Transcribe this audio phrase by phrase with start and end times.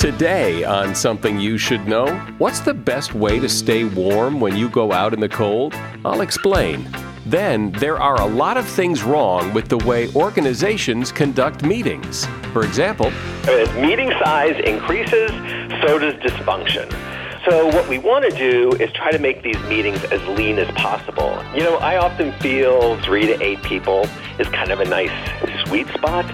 [0.00, 2.06] Today, on Something You Should Know,
[2.38, 5.74] what's the best way to stay warm when you go out in the cold?
[6.06, 6.88] I'll explain.
[7.26, 12.24] Then, there are a lot of things wrong with the way organizations conduct meetings.
[12.54, 13.08] For example,
[13.46, 15.32] as meeting size increases,
[15.82, 16.90] so does dysfunction.
[17.44, 20.70] So, what we want to do is try to make these meetings as lean as
[20.76, 21.44] possible.
[21.54, 24.06] You know, I often feel three to eight people
[24.38, 25.12] is kind of a nice
[25.66, 26.24] sweet spot.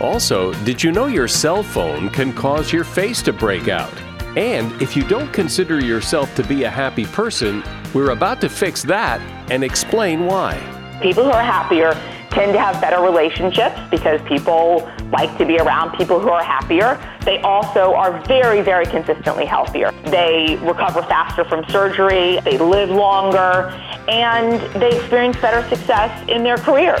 [0.00, 3.92] Also, did you know your cell phone can cause your face to break out?
[4.36, 7.62] And if you don't consider yourself to be a happy person,
[7.94, 10.58] we're about to fix that and explain why.
[11.00, 11.92] People who are happier
[12.30, 16.98] tend to have better relationships because people like to be around people who are happier.
[17.24, 19.92] They also are very, very consistently healthier.
[20.06, 23.70] They recover faster from surgery, they live longer,
[24.08, 27.00] and they experience better success in their careers.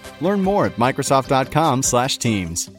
[0.21, 2.69] Learn more at Microsoft.com/Teams.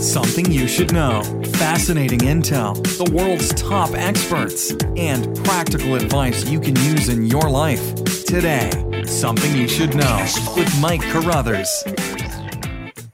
[0.00, 1.22] Something you should know.
[1.54, 7.94] Fascinating intel, the world's top experts, and practical advice you can use in your life.
[8.24, 8.70] Today,
[9.04, 10.24] Something You Should Know
[10.56, 11.84] with Mike Carruthers.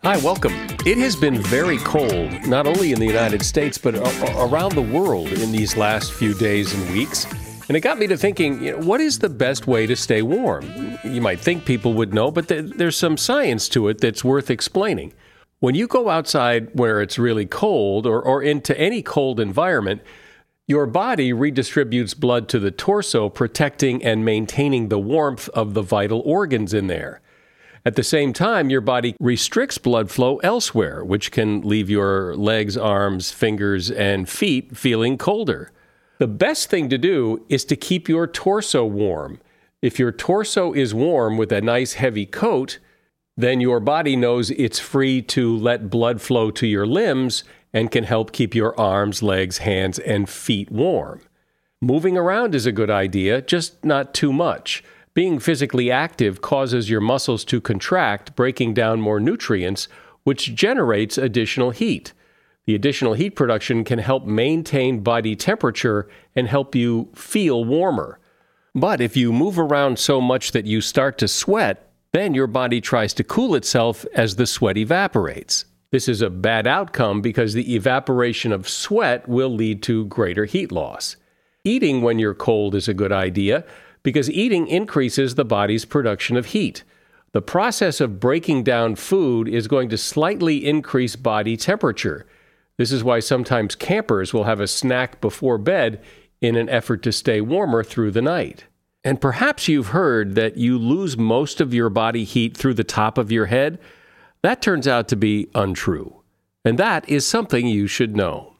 [0.04, 0.52] Hi, welcome.
[0.86, 3.96] It has been very cold, not only in the United States, but
[4.36, 7.26] around the world in these last few days and weeks.
[7.68, 10.22] And it got me to thinking, you know, what is the best way to stay
[10.22, 10.98] warm?
[11.02, 14.50] You might think people would know, but th- there's some science to it that's worth
[14.50, 15.12] explaining.
[15.58, 20.02] When you go outside where it's really cold or, or into any cold environment,
[20.68, 26.20] your body redistributes blood to the torso, protecting and maintaining the warmth of the vital
[26.20, 27.20] organs in there.
[27.84, 32.76] At the same time, your body restricts blood flow elsewhere, which can leave your legs,
[32.76, 35.72] arms, fingers, and feet feeling colder.
[36.18, 39.40] The best thing to do is to keep your torso warm.
[39.82, 42.78] If your torso is warm with a nice heavy coat,
[43.36, 47.44] then your body knows it's free to let blood flow to your limbs
[47.74, 51.20] and can help keep your arms, legs, hands, and feet warm.
[51.82, 54.82] Moving around is a good idea, just not too much.
[55.12, 59.88] Being physically active causes your muscles to contract, breaking down more nutrients,
[60.24, 62.14] which generates additional heat.
[62.66, 68.18] The additional heat production can help maintain body temperature and help you feel warmer.
[68.74, 72.80] But if you move around so much that you start to sweat, then your body
[72.80, 75.64] tries to cool itself as the sweat evaporates.
[75.92, 80.72] This is a bad outcome because the evaporation of sweat will lead to greater heat
[80.72, 81.16] loss.
[81.62, 83.64] Eating when you're cold is a good idea
[84.02, 86.82] because eating increases the body's production of heat.
[87.32, 92.26] The process of breaking down food is going to slightly increase body temperature.
[92.78, 96.02] This is why sometimes campers will have a snack before bed
[96.40, 98.64] in an effort to stay warmer through the night.
[99.02, 103.18] And perhaps you've heard that you lose most of your body heat through the top
[103.18, 103.78] of your head.
[104.42, 106.22] That turns out to be untrue.
[106.64, 108.56] And that is something you should know.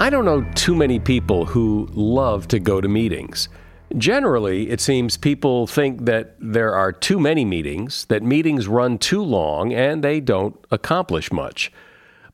[0.00, 3.48] I don't know too many people who love to go to meetings.
[3.96, 9.22] Generally, it seems people think that there are too many meetings, that meetings run too
[9.22, 11.70] long, and they don't accomplish much.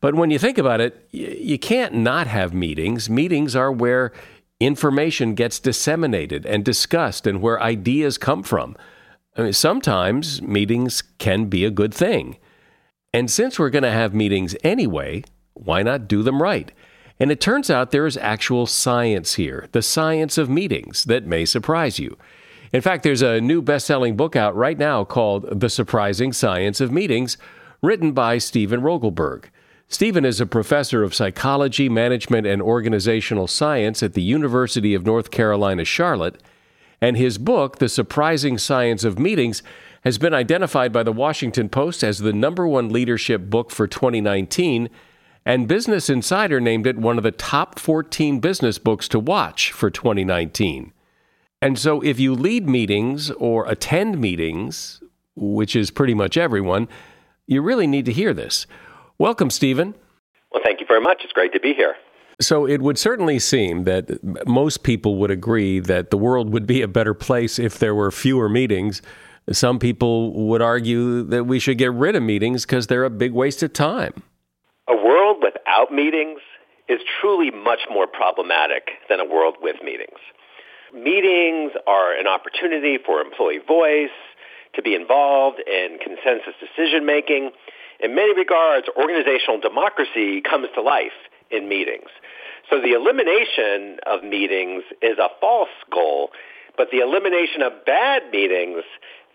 [0.00, 3.10] But when you think about it, you can't not have meetings.
[3.10, 4.12] Meetings are where
[4.59, 8.77] information gets disseminated and discussed and where ideas come from.
[9.37, 12.37] I mean, sometimes meetings can be a good thing.
[13.12, 16.72] And since we're going to have meetings anyway, why not do them right?
[17.20, 21.44] And it turns out there is actual science here, the science of meetings, that may
[21.44, 22.16] surprise you.
[22.72, 26.80] In fact, there's a new best selling book out right now called The Surprising Science
[26.80, 27.36] of Meetings,
[27.83, 29.44] written by Steven Rogelberg.
[29.86, 35.30] Steven is a professor of psychology, management, and organizational science at the University of North
[35.30, 36.41] Carolina, Charlotte,
[37.03, 39.62] and his book, The Surprising Science of Meetings,
[40.04, 44.89] has been identified by the Washington Post as the number one leadership book for 2019
[45.45, 49.91] and Business Insider named it one of the top 14 business books to watch for
[49.91, 50.92] 2019.
[51.63, 55.03] And so, if you lead meetings or attend meetings,
[55.37, 56.89] which is pretty much everyone,
[57.47, 58.66] you really need to hear this.
[59.19, 59.95] Welcome, Steven.
[60.53, 61.21] Well, thank you very much.
[61.22, 61.97] It's great to be here.
[62.41, 66.81] So, it would certainly seem that most people would agree that the world would be
[66.81, 69.03] a better place if there were fewer meetings.
[69.53, 73.33] some people would argue that we should get rid of meetings because they're a big
[73.33, 74.22] waste of time.
[75.52, 76.41] Without meetings
[76.88, 80.18] is truly much more problematic than a world with meetings.
[80.94, 84.14] Meetings are an opportunity for employee voice,
[84.74, 87.50] to be involved in consensus decision making.
[87.98, 91.18] In many regards, organizational democracy comes to life
[91.50, 92.10] in meetings.
[92.70, 96.30] So the elimination of meetings is a false goal,
[96.76, 98.84] but the elimination of bad meetings,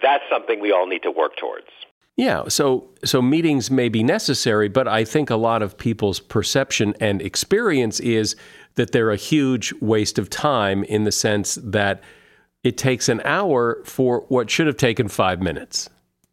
[0.01, 1.68] that's something we all need to work towards.
[2.17, 6.95] Yeah, so so meetings may be necessary, but I think a lot of people's perception
[7.01, 8.38] and experience is
[8.75, 12.01] that they're a huge waste of time in the sense that
[12.63, 15.89] it takes an hour for what should have taken 5 minutes.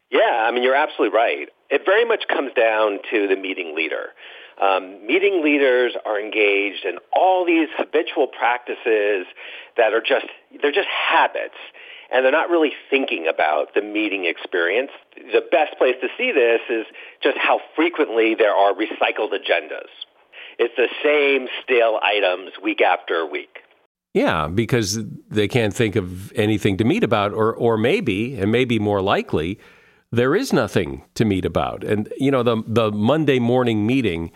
[0.09, 1.49] Yeah, I mean you're absolutely right.
[1.69, 4.13] It very much comes down to the meeting leader.
[4.61, 9.25] Um, meeting leaders are engaged in all these habitual practices
[9.75, 10.27] that are just
[10.61, 11.57] they're just habits
[12.11, 14.91] and they're not really thinking about the meeting experience.
[15.15, 16.85] The best place to see this is
[17.21, 19.89] just how frequently there are recycled agendas.
[20.59, 23.59] It's the same stale items week after week.
[24.13, 28.77] Yeah, because they can't think of anything to meet about, or or maybe, and maybe
[28.77, 29.59] more likely,
[30.11, 31.83] there is nothing to meet about.
[31.83, 34.31] And you know, the the Monday morning meeting,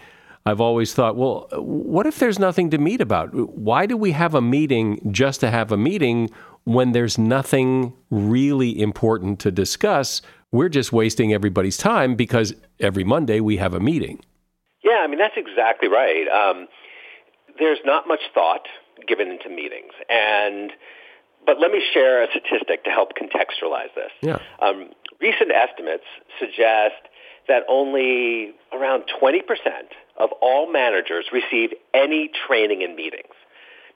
[0.48, 3.34] I've always thought, well, what if there's nothing to meet about?
[3.34, 6.30] Why do we have a meeting just to have a meeting
[6.64, 10.22] when there's nothing really important to discuss?
[10.54, 14.22] We're just wasting everybody's time because every Monday we have a meeting.
[14.84, 16.28] Yeah, I mean that's exactly right.
[16.30, 16.68] Um,
[17.60, 18.68] there's not much thought
[19.06, 20.72] given into meetings, and
[21.46, 24.12] but let me share a statistic to help contextualize this.
[24.22, 24.40] Yeah.
[24.62, 26.06] Um, recent estimates
[26.40, 26.96] suggest
[27.48, 29.42] that only around 20%
[30.18, 33.34] of all managers receive any training in meetings.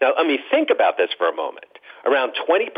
[0.02, 1.66] Now, I mean, think about this for a moment.
[2.06, 2.70] Around 20%.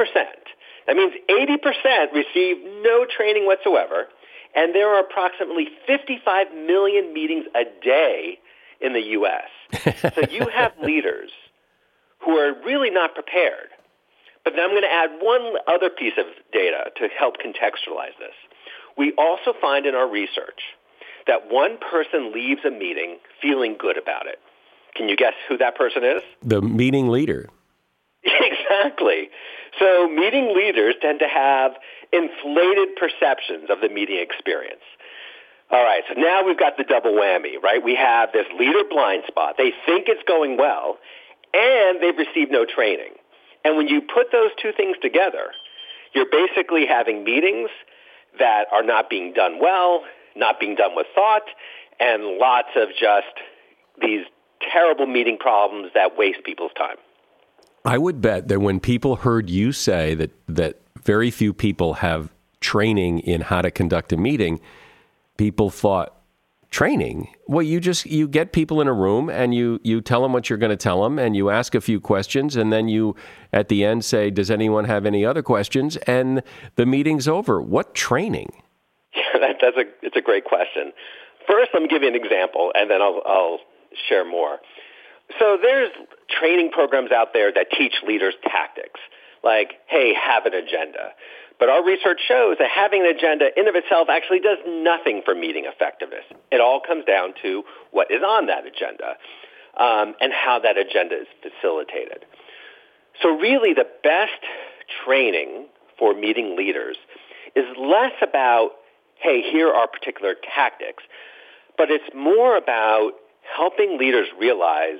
[0.87, 4.07] That means 80% receive no training whatsoever,
[4.53, 8.39] and there are approximately 55 million meetings a day
[8.81, 9.49] in the U.S.
[10.13, 11.31] so you have leaders
[12.19, 13.69] who are really not prepared.
[14.43, 18.35] But then I'm going to add one other piece of data to help contextualize this.
[18.97, 20.59] We also find in our research
[21.27, 24.39] that one person leaves a meeting feeling good about it.
[24.95, 26.21] Can you guess who that person is?
[26.43, 27.49] The meeting leader.
[28.23, 29.29] exactly.
[29.79, 31.73] So meeting leaders tend to have
[32.11, 34.83] inflated perceptions of the meeting experience.
[35.71, 37.83] All right, so now we've got the double whammy, right?
[37.83, 39.55] We have this leader blind spot.
[39.57, 40.99] They think it's going well,
[41.53, 43.13] and they've received no training.
[43.65, 45.51] And when you put those two things together,
[46.13, 47.69] you're basically having meetings
[48.37, 50.03] that are not being done well,
[50.35, 51.44] not being done with thought,
[52.00, 53.33] and lots of just
[54.01, 54.25] these
[54.71, 56.97] terrible meeting problems that waste people's time.
[57.85, 62.31] I would bet that when people heard you say that that very few people have
[62.62, 64.62] training in how to conduct a meeting,
[65.38, 66.15] people thought
[66.74, 67.27] training.
[67.47, 70.50] Well, you just you get people in a room and you you tell them what
[70.50, 73.15] you're going to tell them and you ask a few questions and then you
[73.51, 76.41] at the end say, "Does anyone have any other questions?" and
[76.75, 77.62] the meeting's over.
[77.62, 78.62] What training?
[79.63, 80.92] That's a it's a great question.
[81.48, 83.60] First, let me give you an example, and then I'll, I'll
[84.07, 84.60] share more.
[85.39, 85.92] So there's
[86.30, 89.00] training programs out there that teach leaders tactics,
[89.44, 91.15] like, hey, have an agenda.
[91.60, 95.36] But our research shows that having an agenda in of itself actually does nothing for
[95.36, 96.25] meeting effectiveness.
[96.51, 99.15] It all comes down to what is on that agenda
[99.79, 102.25] um, and how that agenda is facilitated.
[103.22, 104.41] So really the best
[105.05, 105.67] training
[105.98, 106.98] for meeting leaders
[107.55, 108.72] is less about,
[109.24, 111.01] hey, here are particular tactics,
[111.77, 113.13] but it's more about
[113.56, 115.00] helping leaders realize,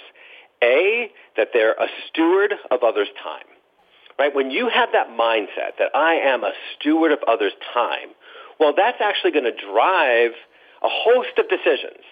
[0.63, 3.46] A, that they're a steward of others' time.
[4.18, 4.34] Right?
[4.34, 8.10] When you have that mindset that I am a steward of others' time,
[8.60, 10.32] well, that's actually going to drive
[10.82, 12.03] a host of decisions,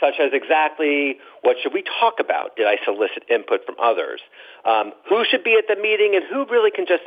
[0.00, 2.56] such as exactly what should we talk about?
[2.56, 4.20] Did I solicit input from others?
[4.64, 7.02] Um, who should be at the meeting and who really can just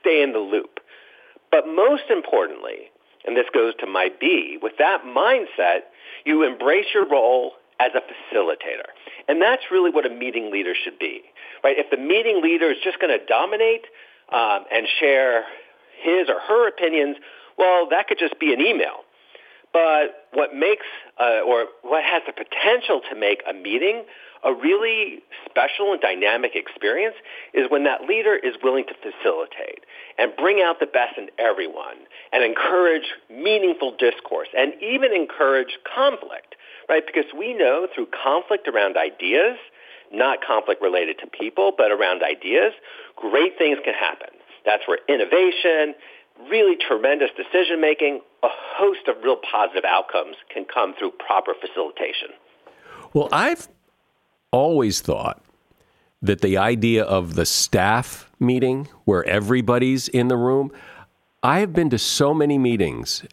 [0.00, 0.80] stay in the loop?
[1.50, 2.90] But most importantly,
[3.26, 5.80] and this goes to my B, with that mindset,
[6.24, 8.88] you embrace your role as a facilitator.
[9.28, 11.22] And that's really what a meeting leader should be,
[11.62, 11.76] right?
[11.78, 13.84] If the meeting leader is just going to dominate
[14.32, 15.44] um, and share
[16.00, 17.16] his or her opinions,
[17.58, 19.04] well, that could just be an email.
[19.72, 20.86] But what makes,
[21.20, 24.04] uh, or what has the potential to make a meeting
[24.44, 27.16] a really special and dynamic experience
[27.52, 29.82] is when that leader is willing to facilitate
[30.18, 31.96] and bring out the best in everyone
[32.32, 36.54] and encourage meaningful discourse and even encourage conflict
[36.88, 37.04] right?
[37.06, 39.58] Because we know through conflict around ideas,
[40.12, 42.72] not conflict related to people, but around ideas,
[43.16, 44.28] great things can happen.
[44.64, 45.94] That's where innovation,
[46.50, 52.28] really tremendous decision making, a host of real positive outcomes can come through proper facilitation.
[53.12, 53.68] Well, I've
[54.50, 55.42] always thought
[56.22, 60.70] that the idea of the staff meeting where everybody's in the room,
[61.42, 63.24] I have been to so many meetings.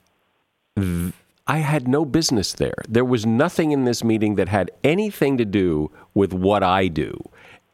[1.45, 2.75] I had no business there.
[2.87, 7.19] There was nothing in this meeting that had anything to do with what I do.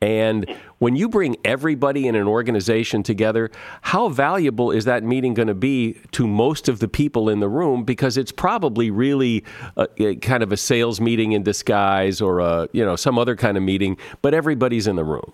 [0.02, 3.52] And when you bring everybody in an organization together,
[3.82, 7.50] how valuable is that meeting going to be to most of the people in the
[7.50, 7.84] room?
[7.84, 9.44] Because it's probably really
[9.76, 13.36] a, a kind of a sales meeting in disguise or a you know some other
[13.36, 15.34] kind of meeting, but everybody's in the room.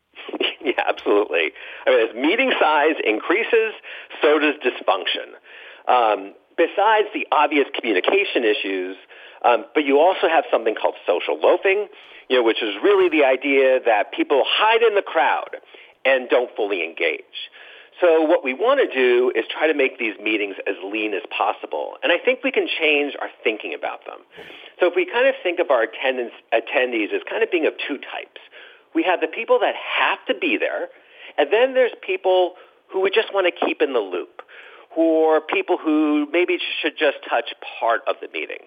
[0.64, 1.52] yeah, absolutely.
[1.86, 3.74] I mean, as meeting size increases,
[4.22, 5.36] so does dysfunction.
[5.86, 8.96] Um, besides the obvious communication issues,
[9.44, 11.88] um, but you also have something called social loafing
[12.28, 15.56] you know, which is really the idea that people hide in the crowd
[16.04, 17.50] and don't fully engage.
[18.00, 21.22] So what we want to do is try to make these meetings as lean as
[21.36, 21.96] possible.
[22.02, 24.18] And I think we can change our thinking about them.
[24.78, 27.74] So if we kind of think of our attendance, attendees as kind of being of
[27.88, 28.40] two types.
[28.94, 30.88] We have the people that have to be there,
[31.36, 32.54] and then there's people
[32.88, 34.42] who we just want to keep in the loop,
[34.96, 38.64] or people who maybe should just touch part of the meeting.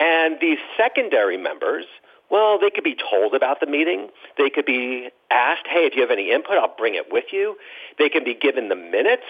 [0.00, 1.84] And these secondary members
[2.32, 4.08] well, they could be told about the meeting.
[4.38, 7.56] They could be asked, hey, if you have any input, I'll bring it with you.
[7.98, 9.28] They can be given the minutes,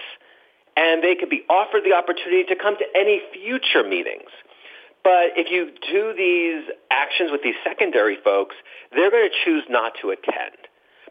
[0.77, 4.31] and they could be offered the opportunity to come to any future meetings.
[5.03, 8.55] But if you do these actions with these secondary folks,
[8.95, 10.55] they're going to choose not to attend.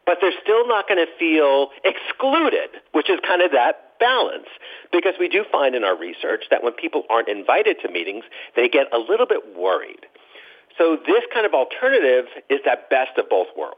[0.06, 4.48] But they're still not going to feel excluded, which is kind of that balance.
[4.90, 8.24] Because we do find in our research that when people aren't invited to meetings,
[8.56, 10.08] they get a little bit worried.
[10.78, 13.76] So this kind of alternative is that best of both worlds.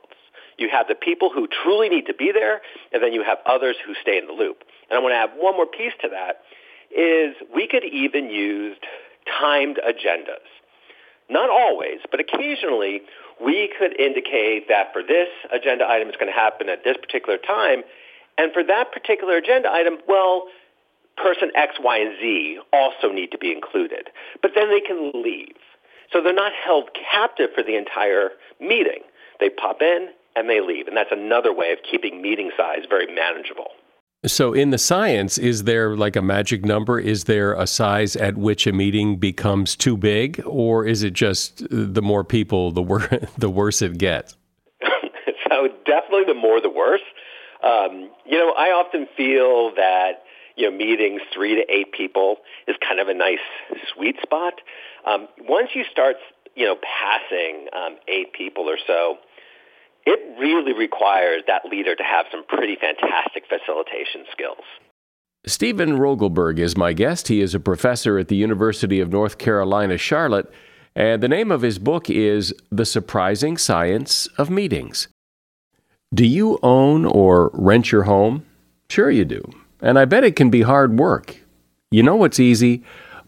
[0.59, 2.61] You have the people who truly need to be there,
[2.93, 4.63] and then you have others who stay in the loop.
[4.89, 6.43] And I want to add one more piece to that,
[6.97, 8.77] is we could even use
[9.41, 10.47] timed agendas.
[11.29, 13.03] Not always, but occasionally
[13.45, 17.39] we could indicate that for this agenda item it's going to happen at this particular
[17.39, 17.83] time,
[18.39, 20.47] and for that particular agenda item, well,
[21.17, 24.11] person X, Y, and Z also need to be included.
[24.43, 25.57] But then they can leave.
[26.15, 28.31] So they're not held captive for the entire
[28.61, 29.03] meeting.
[29.41, 30.87] They pop in and they leave.
[30.87, 33.73] And that's another way of keeping meeting size very manageable.
[34.25, 36.99] So, in the science, is there like a magic number?
[36.99, 41.67] Is there a size at which a meeting becomes too big, or is it just
[41.69, 44.35] the more people, the, wor- the worse it gets?
[45.47, 47.03] so, definitely the more the worse.
[47.63, 50.23] Um, you know, I often feel that
[50.57, 53.45] you know meetings three to eight people is kind of a nice
[53.93, 54.55] sweet spot.
[55.07, 56.17] Um, once you start,
[56.55, 59.19] you know, passing um, eight people or so,
[60.07, 64.65] it really requires that leader to have some pretty fantastic facilitation skills.
[65.47, 67.29] Steven Rogelberg is my guest.
[67.29, 70.51] He is a professor at the University of North Carolina, Charlotte,
[70.97, 75.09] and the name of his book is The Surprising Science of Meetings.
[76.15, 78.47] Do you own or rent your home?
[78.89, 79.43] Sure, you do.
[79.81, 81.37] And I bet it can be hard work.
[81.91, 82.85] You know what's easy?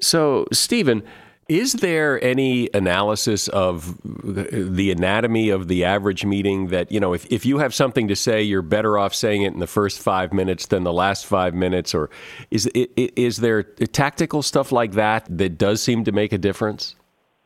[0.00, 1.02] So, Steven,
[1.50, 7.26] is there any analysis of the anatomy of the average meeting that, you know, if,
[7.26, 10.32] if you have something to say, you're better off saying it in the first five
[10.32, 11.92] minutes than the last five minutes?
[11.92, 12.08] Or
[12.52, 16.94] is, is there tactical stuff like that that does seem to make a difference?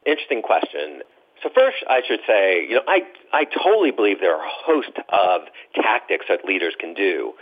[0.05, 1.01] Interesting question.
[1.43, 4.99] So first, I should say, you know, I, I totally believe there are a host
[5.09, 7.33] of tactics that leaders can do,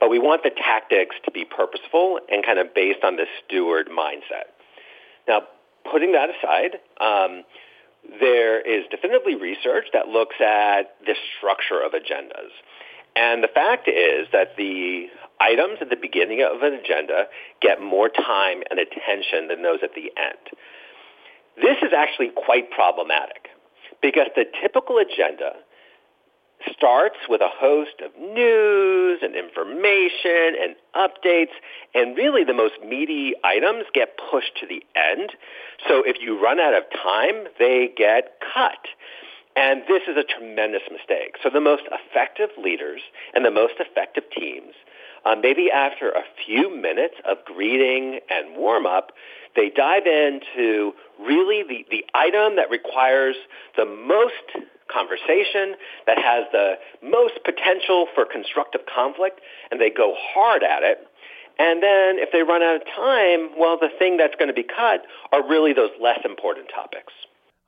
[0.00, 3.88] but we want the tactics to be purposeful and kind of based on the steward
[3.88, 4.50] mindset.
[5.28, 5.42] Now,
[5.90, 7.44] putting that aside, um,
[8.20, 12.50] there is definitively research that looks at the structure of agendas.
[13.14, 15.06] And the fact is that the
[15.40, 17.26] items at the beginning of an agenda
[17.60, 20.58] get more time and attention than those at the end.
[21.56, 23.48] This is actually quite problematic
[24.00, 25.56] because the typical agenda
[26.72, 31.54] starts with a host of news and information and updates,
[31.94, 35.30] and really the most meaty items get pushed to the end.
[35.88, 38.78] So if you run out of time, they get cut.
[39.56, 41.36] And this is a tremendous mistake.
[41.42, 43.00] So the most effective leaders
[43.34, 44.74] and the most effective teams,
[45.24, 49.12] um, maybe after a few minutes of greeting and warm up,
[49.56, 53.34] they dive into really the, the item that requires
[53.76, 55.76] the most conversation,
[56.06, 59.40] that has the most potential for constructive conflict,
[59.70, 60.98] and they go hard at it.
[61.58, 64.62] And then if they run out of time, well, the thing that's going to be
[64.62, 67.12] cut are really those less important topics.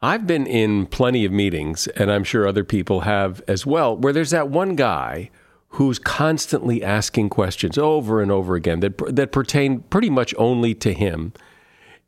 [0.03, 4.13] I've been in plenty of meetings, and I'm sure other people have as well, where
[4.13, 5.31] there's that one guy
[5.75, 10.93] who's constantly asking questions over and over again that, that pertain pretty much only to
[10.93, 11.33] him.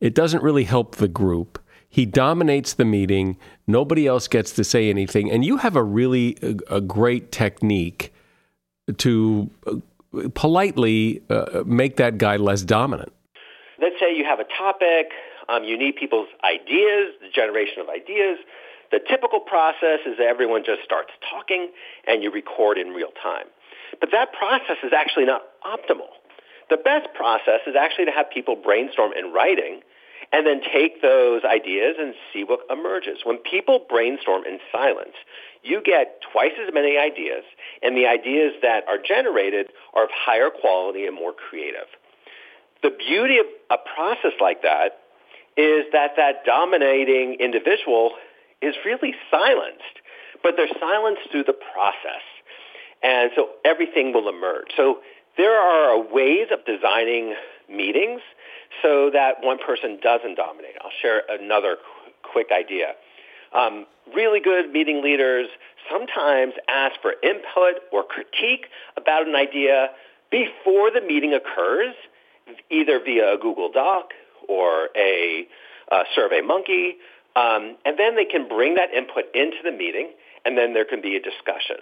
[0.00, 1.61] It doesn't really help the group.
[1.92, 3.36] He dominates the meeting.
[3.66, 5.30] Nobody else gets to say anything.
[5.30, 8.14] And you have a really a, a great technique
[8.96, 13.12] to uh, politely uh, make that guy less dominant.
[13.78, 15.12] Let's say you have a topic,
[15.50, 18.38] um, you need people's ideas, the generation of ideas.
[18.90, 21.68] The typical process is that everyone just starts talking
[22.08, 23.48] and you record in real time.
[24.00, 26.08] But that process is actually not optimal.
[26.70, 29.82] The best process is actually to have people brainstorm in writing
[30.32, 33.18] and then take those ideas and see what emerges.
[33.24, 35.14] When people brainstorm in silence,
[35.62, 37.44] you get twice as many ideas,
[37.82, 41.86] and the ideas that are generated are of higher quality and more creative.
[42.82, 44.98] The beauty of a process like that
[45.56, 48.12] is that that dominating individual
[48.60, 50.00] is really silenced,
[50.42, 52.24] but they're silenced through the process.
[53.02, 54.68] And so everything will emerge.
[54.76, 55.00] So
[55.36, 57.34] there are ways of designing
[57.72, 58.20] meetings
[58.82, 60.74] so that one person doesn't dominate.
[60.82, 62.92] I'll share another qu- quick idea.
[63.52, 65.48] Um, really good meeting leaders
[65.90, 69.88] sometimes ask for input or critique about an idea
[70.30, 71.94] before the meeting occurs,
[72.70, 74.12] either via a Google Doc
[74.48, 75.46] or a,
[76.14, 76.96] Survey Monkey,
[77.36, 80.10] um, and then they can bring that input into the meeting,
[80.46, 81.76] and then there can be a discussion.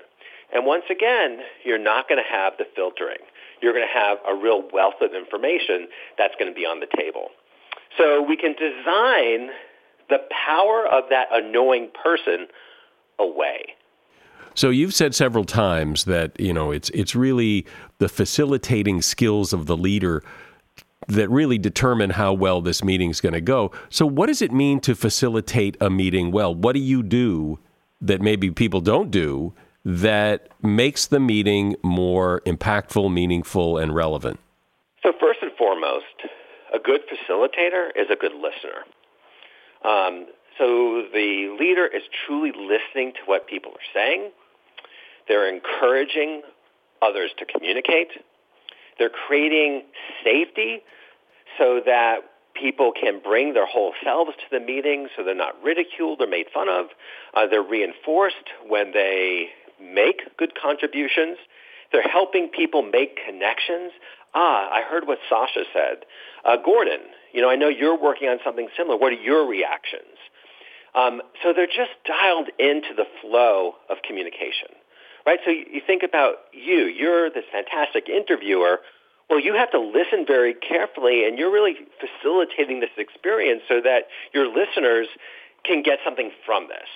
[0.52, 3.18] And once again, you're not going to have the filtering
[3.62, 6.86] you're going to have a real wealth of information that's going to be on the
[6.96, 7.28] table.
[7.98, 9.50] So we can design
[10.08, 12.46] the power of that annoying person
[13.18, 13.74] away.
[14.54, 17.66] So you've said several times that you know it's it's really
[17.98, 20.24] the facilitating skills of the leader
[21.06, 23.70] that really determine how well this meeting is going to go.
[23.88, 26.54] So what does it mean to facilitate a meeting well?
[26.54, 27.58] What do you do
[28.00, 29.54] that maybe people don't do
[29.85, 34.38] that makes the meeting more impactful, meaningful, and relevant?
[35.03, 36.05] So, first and foremost,
[36.75, 38.85] a good facilitator is a good listener.
[39.85, 40.27] Um,
[40.59, 44.31] so, the leader is truly listening to what people are saying.
[45.29, 46.43] They're encouraging
[47.01, 48.09] others to communicate.
[48.99, 49.85] They're creating
[50.23, 50.83] safety
[51.59, 52.19] so that
[52.55, 56.47] people can bring their whole selves to the meeting so they're not ridiculed or made
[56.53, 56.87] fun of.
[57.35, 59.49] Uh, they're reinforced when they
[59.83, 61.38] make good contributions.
[61.93, 63.93] They're helping people make connections.
[64.35, 66.05] Ah, I heard what Sasha said.
[66.45, 67.01] Uh, Gordon,
[67.33, 68.97] you know, I know you're working on something similar.
[68.97, 70.16] What are your reactions?
[70.95, 74.69] Um, so they're just dialed into the flow of communication,
[75.27, 75.38] right?
[75.45, 76.87] So you think about you.
[76.87, 78.81] You're this fantastic interviewer.
[79.29, 84.09] Well, you have to listen very carefully, and you're really facilitating this experience so that
[84.35, 85.07] your listeners
[85.64, 86.88] can get something from this.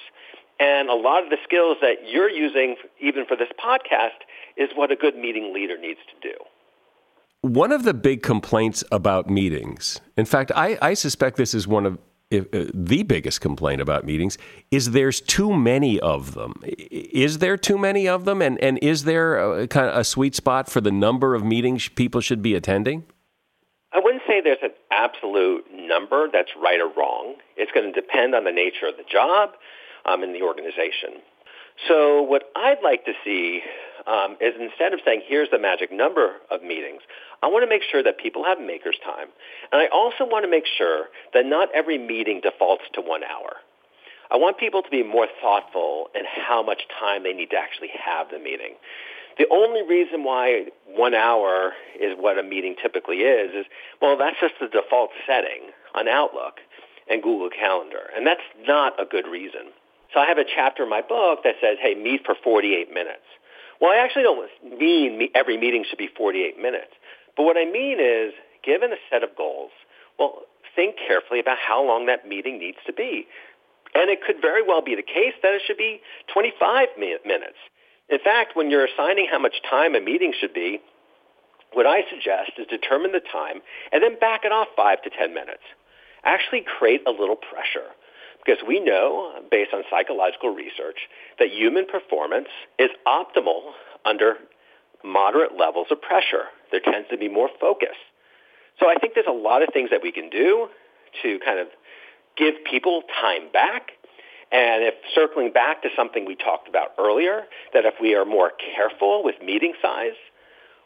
[0.61, 4.23] And a lot of the skills that you're using, even for this podcast,
[4.57, 6.35] is what a good meeting leader needs to do.
[7.41, 11.85] One of the big complaints about meetings, in fact, I, I suspect this is one
[11.85, 11.99] of
[12.33, 14.39] uh, the biggest complaint about meetings,
[14.71, 16.55] is there's too many of them.
[16.65, 18.41] Is there too many of them?
[18.41, 21.89] And, and is there a, kind of a sweet spot for the number of meetings
[21.89, 23.05] people should be attending?
[23.93, 27.37] I wouldn't say there's an absolute number that's right or wrong.
[27.57, 29.51] It's going to depend on the nature of the job
[30.07, 31.23] um, in the organization.
[31.89, 33.63] So what I'd like to see
[34.07, 37.03] um, is instead of saying here's the magic number of meetings,
[37.43, 39.29] I want to make sure that people have maker's time.
[39.73, 43.57] And I also want to make sure that not every meeting defaults to one hour.
[44.31, 47.91] I want people to be more thoughtful in how much time they need to actually
[47.93, 48.75] have the meeting.
[49.37, 53.67] The only reason why one hour is what a meeting typically is is,
[54.01, 56.61] well, that's just the default setting on Outlook
[57.11, 58.11] and Google Calendar.
[58.17, 59.75] And that's not a good reason.
[60.15, 63.27] So I have a chapter in my book that says, hey, meet for 48 minutes.
[63.81, 64.49] Well, I actually don't
[64.79, 66.95] mean every meeting should be 48 minutes.
[67.37, 69.73] But what I mean is, given a set of goals,
[70.17, 70.43] well,
[70.77, 73.27] think carefully about how long that meeting needs to be.
[73.95, 76.01] And it could very well be the case that it should be
[76.33, 77.59] 25 minutes.
[78.09, 80.81] In fact, when you're assigning how much time a meeting should be,
[81.73, 85.35] what I suggest is determine the time and then back it off 5 to 10
[85.35, 85.63] minutes.
[86.23, 87.91] Actually create a little pressure
[88.45, 93.73] because we know, based on psychological research, that human performance is optimal
[94.05, 94.35] under
[95.03, 96.47] moderate levels of pressure.
[96.71, 97.97] There tends to be more focus.
[98.81, 100.69] So I think there's a lot of things that we can do
[101.23, 101.69] to kind of
[102.37, 103.93] give people time back.
[104.51, 108.53] And if circling back to something we talked about earlier, that if we are more
[108.75, 110.19] careful with meeting size,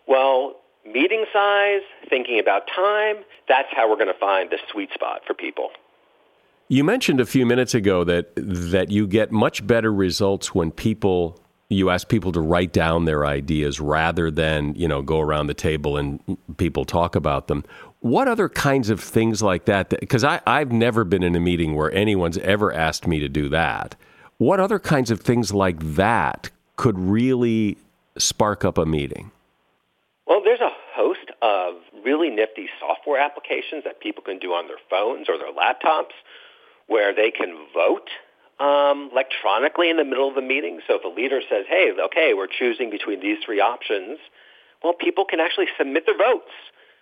[0.06, 3.16] well, meeting size, thinking about time,
[3.48, 5.70] that's how we're going to find the sweet spot for people.
[6.70, 11.40] You mentioned a few minutes ago that that you get much better results when people
[11.70, 15.54] you ask people to write down their ideas rather than you know go around the
[15.54, 16.20] table and
[16.58, 17.64] people talk about them.
[18.00, 21.90] What other kinds of things like that because i've never been in a meeting where
[21.92, 23.96] anyone's ever asked me to do that.
[24.36, 27.78] What other kinds of things like that could really
[28.18, 29.30] spark up a meeting?
[30.26, 34.80] Well there's a host of really nifty software applications that people can do on their
[34.90, 36.12] phones or their laptops
[36.88, 38.10] where they can vote
[38.58, 40.80] um, electronically in the middle of the meeting.
[40.86, 44.18] So if a leader says, hey, okay, we're choosing between these three options,
[44.82, 46.50] well, people can actually submit their votes.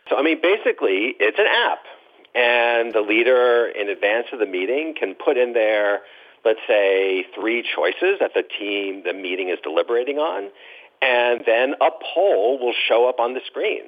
[0.08, 1.80] So, I mean, basically, it's an app.
[2.34, 6.00] And the leader in advance of the meeting can put in there,
[6.44, 10.50] let's say, three choices that the team, the meeting is deliberating on.
[11.00, 13.82] And then a poll will show up on the screen.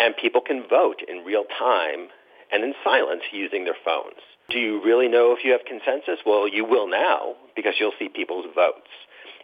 [0.00, 2.08] And people can vote in real time
[2.52, 4.20] and in silence using their phones.
[4.50, 6.20] Do you really know if you have consensus?
[6.24, 8.88] Well, you will now because you'll see people's votes.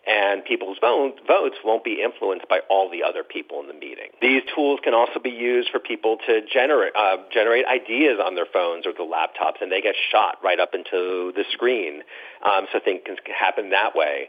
[0.06, 4.08] And people's votes won't be influenced by all the other people in the meeting.
[4.20, 8.46] These tools can also be used for people to generate, uh, generate ideas on their
[8.50, 12.02] phones or the laptops, and they get shot right up into the screen.
[12.42, 14.28] Um, so things can happen that way.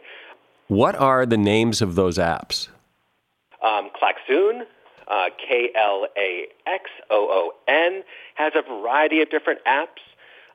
[0.67, 2.69] What are the names of those apps?
[3.61, 4.65] Um, Klaxoon,
[5.07, 6.03] uh, K-L-A-X-O-O-N,
[8.35, 9.99] has a variety of different apps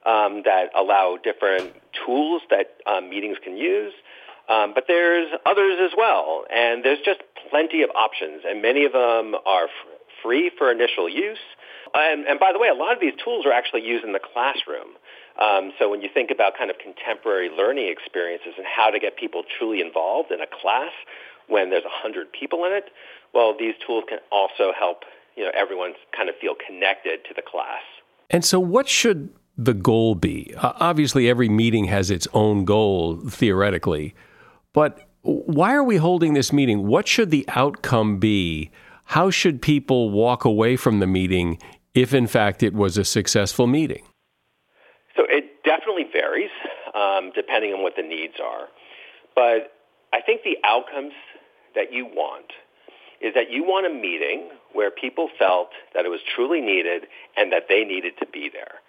[0.07, 3.93] um, that allow different tools that um, meetings can use.
[4.49, 8.93] Um, but there's others as well, and there's just plenty of options, and many of
[8.93, 9.71] them are f-
[10.23, 11.39] free for initial use.
[11.95, 14.21] And, and, by the way, a lot of these tools are actually used in the
[14.21, 14.99] classroom.
[15.41, 19.17] Um, so when you think about kind of contemporary learning experiences and how to get
[19.17, 20.93] people truly involved in a class
[21.49, 22.91] when there's 100 people in it,
[23.33, 25.05] well, these tools can also help
[25.37, 27.83] you know everyone kind of feel connected to the class.
[28.29, 29.31] And so, what should
[29.65, 30.55] the goal be?
[30.57, 34.15] Uh, obviously, every meeting has its own goal theoretically,
[34.73, 36.87] but why are we holding this meeting?
[36.87, 38.71] What should the outcome be?
[39.05, 41.59] How should people walk away from the meeting
[41.95, 44.03] if, in fact, it was a successful meeting?
[45.17, 46.51] So it definitely varies
[46.95, 48.69] um, depending on what the needs are.
[49.35, 49.73] But
[50.13, 51.13] I think the outcomes
[51.75, 52.53] that you want
[53.21, 57.53] is that you want a meeting where people felt that it was truly needed and
[57.53, 58.81] that they needed to be there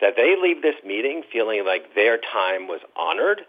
[0.00, 3.42] that they leave this meeting feeling like their time was honored,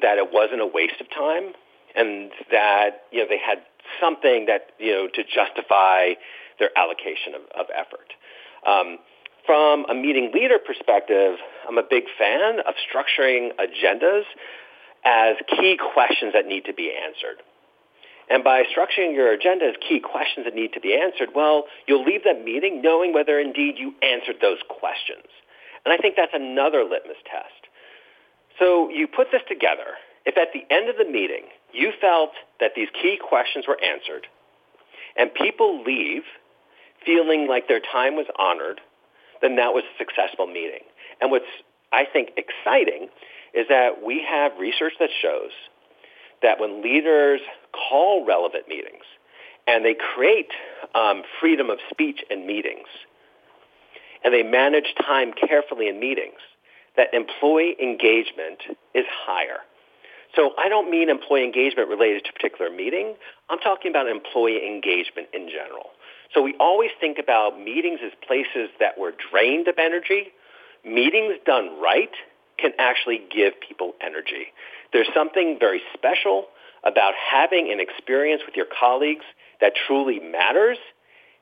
[0.00, 1.52] that it wasn't a waste of time,
[1.94, 3.58] and that you know they had
[4.00, 6.14] something that you know to justify
[6.58, 8.12] their allocation of, of effort.
[8.66, 8.98] Um,
[9.46, 11.36] from a meeting leader perspective,
[11.68, 14.22] I'm a big fan of structuring agendas
[15.04, 17.42] as key questions that need to be answered.
[18.30, 22.04] And by structuring your agenda as key questions that need to be answered, well, you'll
[22.04, 25.26] leave that meeting knowing whether indeed you answered those questions.
[25.84, 27.68] And I think that's another litmus test.
[28.58, 29.98] So you put this together.
[30.24, 34.26] If at the end of the meeting you felt that these key questions were answered
[35.16, 36.22] and people leave
[37.04, 38.80] feeling like their time was honored,
[39.40, 40.86] then that was a successful meeting.
[41.20, 41.44] And what's,
[41.92, 43.08] I think, exciting
[43.54, 45.50] is that we have research that shows
[46.42, 47.40] that when leaders
[47.72, 49.04] call relevant meetings
[49.66, 50.50] and they create
[50.94, 52.88] um, freedom of speech in meetings,
[54.24, 56.38] and they manage time carefully in meetings,
[56.96, 58.58] that employee engagement
[58.94, 59.58] is higher.
[60.36, 63.14] So I don't mean employee engagement related to a particular meeting.
[63.50, 65.90] I'm talking about employee engagement in general.
[66.34, 70.28] So we always think about meetings as places that were drained of energy.
[70.84, 72.12] Meetings done right
[72.58, 74.52] can actually give people energy.
[74.92, 76.46] There's something very special
[76.84, 79.24] about having an experience with your colleagues
[79.60, 80.78] that truly matters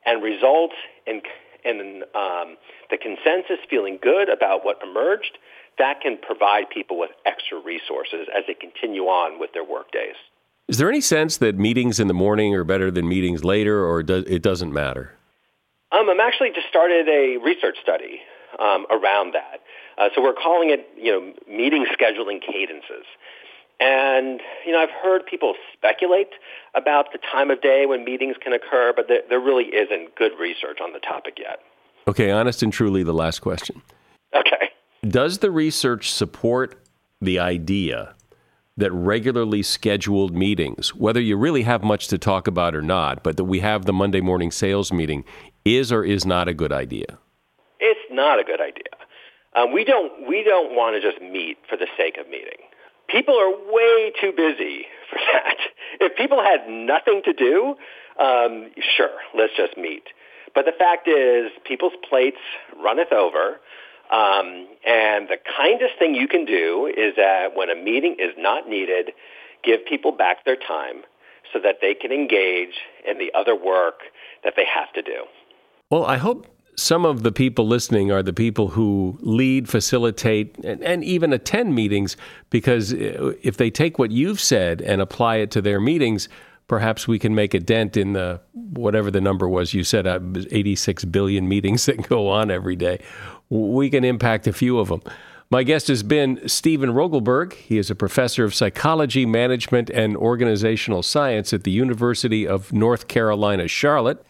[0.05, 0.75] and results
[1.07, 1.23] in
[1.65, 2.57] and um,
[2.91, 5.39] the consensus feeling good about what emerged,
[5.79, 10.17] that can provide people with extra resources as they continue on with their work days.
[10.69, 14.03] Is there any sense that meetings in the morning are better than meetings later, or
[14.03, 15.17] does, it doesn't matter?
[15.91, 18.21] Um, I'm actually just started a research study
[18.59, 19.61] um, around that.
[19.99, 23.05] Uh, so we're calling it, you know, meeting scheduling cadences.
[23.81, 26.29] And, you know, I've heard people speculate
[26.75, 30.33] about the time of day when meetings can occur, but there, there really isn't good
[30.39, 31.61] research on the topic yet.
[32.07, 33.81] Okay, honest and truly, the last question.
[34.35, 34.71] Okay.
[35.09, 36.79] Does the research support
[37.23, 38.15] the idea
[38.77, 43.37] that regularly scheduled meetings, whether you really have much to talk about or not, but
[43.37, 45.25] that we have the Monday morning sales meeting,
[45.65, 47.19] is or is not a good idea?
[47.79, 48.85] It's not a good idea.
[49.55, 52.61] Um, we don't we don't want to just meet for the sake of meeting.
[53.11, 55.57] People are way too busy for that.
[56.01, 57.75] If people had nothing to do,
[58.19, 60.05] um, sure, let's just meet.
[60.55, 62.39] But the fact is, people's plates
[62.77, 63.61] runneth over.
[64.11, 68.69] Um, and the kindest thing you can do is that when a meeting is not
[68.69, 69.13] needed,
[69.63, 71.03] give people back their time
[71.53, 72.75] so that they can engage
[73.07, 74.01] in the other work
[74.43, 75.25] that they have to do.
[75.91, 80.83] Well, I hope some of the people listening are the people who lead, facilitate, and,
[80.83, 82.17] and, even attend meetings
[82.49, 86.29] because uh, if they take what you've said and apply it to their meetings,
[86.69, 90.21] perhaps we can make a dent in the whatever the number was you said uh,
[90.51, 93.01] 86 billion meetings that go on every day.
[93.49, 95.03] We can impact a few of them.
[95.53, 97.55] My guest has been Steven Rogelberg.
[97.55, 103.09] He is a professor of psychology, management, and organizational science at the University of North
[103.09, 104.25] Carolina, Charlotte,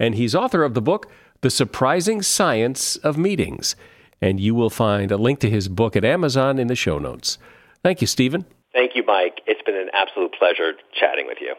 [0.00, 1.08] and he's author of the book
[1.44, 3.76] the Surprising Science of Meetings.
[4.18, 7.36] And you will find a link to his book at Amazon in the show notes.
[7.82, 8.46] Thank you, Steven.
[8.72, 9.42] Thank you, Mike.
[9.46, 11.54] It's been an absolute pleasure chatting with you.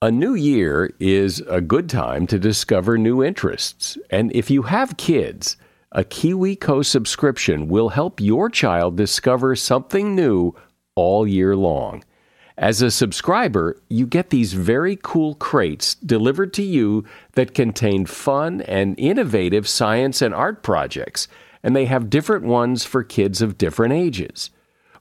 [0.00, 3.98] A new year is a good time to discover new interests.
[4.08, 5.58] And if you have kids,
[5.92, 10.54] a KiwiCo subscription will help your child discover something new
[10.94, 12.02] all year long.
[12.58, 18.62] As a subscriber, you get these very cool crates delivered to you that contain fun
[18.62, 21.28] and innovative science and art projects,
[21.62, 24.48] and they have different ones for kids of different ages.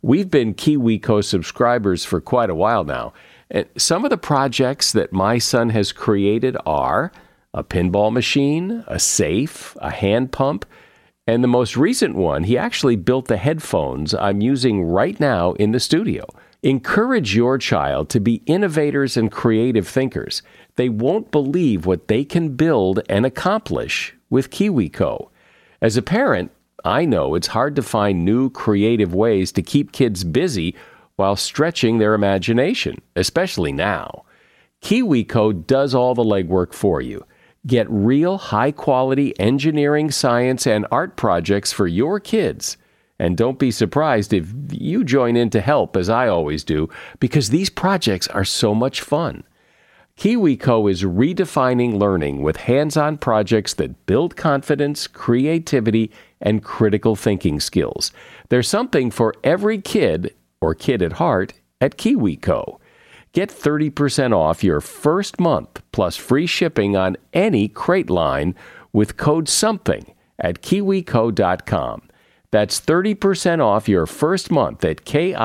[0.01, 3.13] We've been KiwiCo subscribers for quite a while now,
[3.49, 7.13] and some of the projects that my son has created are
[7.53, 10.65] a pinball machine, a safe, a hand pump,
[11.25, 15.71] and the most recent one, he actually built the headphones I'm using right now in
[15.71, 16.25] the studio.
[16.65, 20.41] Encourage your child to be innovators and creative thinkers.
[20.77, 25.29] They won't believe what they can build and accomplish with KiwiCo.
[25.79, 26.51] As a parent,
[26.83, 30.73] I know it's hard to find new creative ways to keep kids busy
[31.17, 34.25] while stretching their imagination, especially now.
[34.81, 37.23] KiwiCo does all the legwork for you.
[37.67, 42.75] Get real high quality engineering, science, and art projects for your kids
[43.19, 47.49] and don't be surprised if you join in to help, as I always do, because
[47.49, 49.43] these projects are so much fun.
[50.17, 57.59] KiwiCo is redefining learning with hands on projects that build confidence, creativity, and critical thinking
[57.59, 58.11] skills.
[58.49, 62.79] There's something for every kid, or kid at heart, at KiwiCo.
[63.33, 68.55] Get 30% off your first month plus free shipping on any crate line
[68.93, 72.03] with code SOMETHING at kiwico.com.
[72.55, 75.43] That's 30% off your first month at kiwico.com,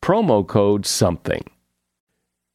[0.00, 1.44] promo code SOMETHING.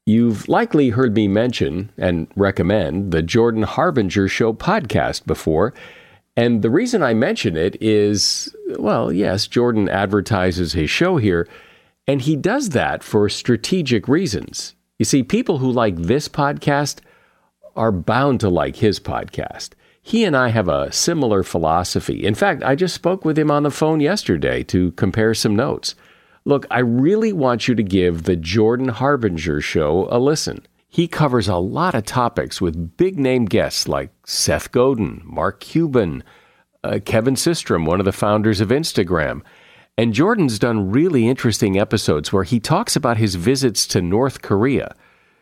[0.08, 5.76] You've likely heard me mention and recommend the Jordan Harbinger Show podcast before.
[6.36, 11.48] And the reason I mention it is well, yes, Jordan advertises his show here,
[12.08, 14.74] and he does that for strategic reasons.
[14.98, 17.02] You see, people who like this podcast
[17.76, 19.76] are bound to like his podcast
[20.08, 22.26] he and I have a similar philosophy.
[22.26, 25.96] In fact, I just spoke with him on the phone yesterday to compare some notes.
[26.46, 30.66] Look, I really want you to give the Jordan Harbinger show a listen.
[30.88, 36.24] He covers a lot of topics with big name guests like Seth Godin, Mark Cuban,
[36.86, 39.42] uh, Kevin Systrom, one of the founders of Instagram.
[39.98, 44.96] And Jordan's done really interesting episodes where he talks about his visits to North Korea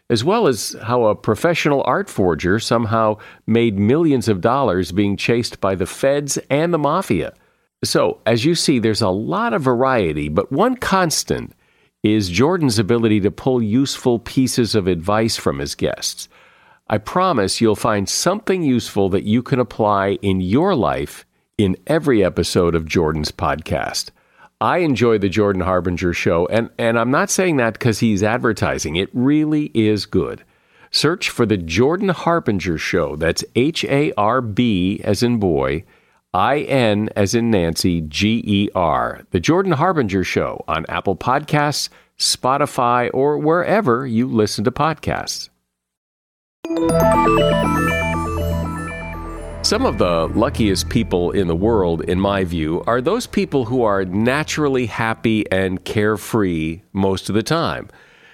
[0.10, 5.60] as well as how a professional art forger somehow made millions of dollars being chased
[5.60, 7.34] by the feds and the mafia.
[7.84, 11.54] So, as you see, there's a lot of variety, but one constant
[12.04, 16.30] is Jordan's ability to pull useful pieces of advice from his guests.
[16.88, 21.26] I promise you'll find something useful that you can apply in your life
[21.58, 24.12] in every episode of Jordan's podcast.
[24.62, 28.96] I enjoy the Jordan Harbinger show, and, and I'm not saying that because he's advertising.
[28.96, 30.44] It really is good.
[30.92, 33.18] Search for the Jordan Harbinger show.
[33.18, 35.84] That's H A R B as in boy,
[36.34, 39.26] I N as in Nancy, G E R.
[39.32, 45.50] The Jordan Harbinger Show on Apple Podcasts, Spotify, or wherever you listen to podcasts.
[49.66, 53.82] Some of the luckiest people in the world, in my view, are those people who
[53.82, 57.90] are naturally happy and carefree most of the time.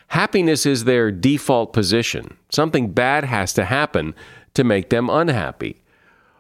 [0.07, 2.35] Happiness is their default position.
[2.49, 4.13] Something bad has to happen
[4.55, 5.81] to make them unhappy.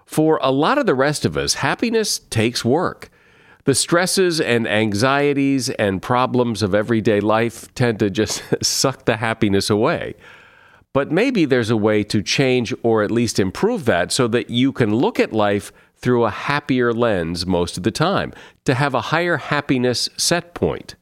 [0.05, 3.09] For a lot of the rest of us, happiness takes work.
[3.63, 9.69] The stresses and anxieties and problems of everyday life tend to just suck the happiness
[9.69, 10.15] away.
[10.93, 14.71] But maybe there's a way to change or at least improve that so that you
[14.71, 18.33] can look at life through a happier lens most of the time,
[18.65, 20.95] to have a higher happiness set point.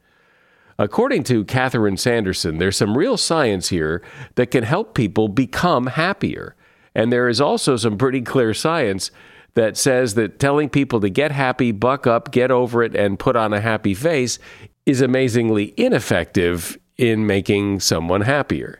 [0.78, 4.02] According to Catherine Sanderson, there's some real science here
[4.36, 6.54] that can help people become happier.
[6.94, 9.10] And there is also some pretty clear science
[9.54, 13.36] that says that telling people to get happy, buck up, get over it, and put
[13.36, 14.38] on a happy face
[14.86, 18.79] is amazingly ineffective in making someone happier.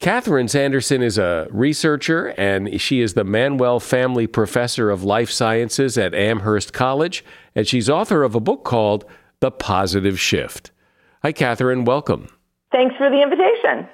[0.00, 5.98] Catherine Sanderson is a researcher and she is the Manwell Family Professor of Life Sciences
[5.98, 7.22] at Amherst College,
[7.54, 9.04] and she's author of a book called
[9.40, 10.70] The Positive Shift.
[11.22, 11.84] Hi, Catherine.
[11.84, 12.30] Welcome.
[12.72, 13.86] Thanks for the invitation.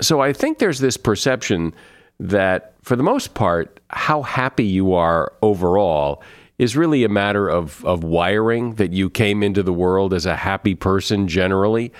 [0.00, 1.72] So, I think there's this perception
[2.18, 6.24] that, for the most part, how happy you are overall
[6.62, 10.36] is really a matter of, of wiring, that you came into the world as a
[10.36, 11.92] happy person generally.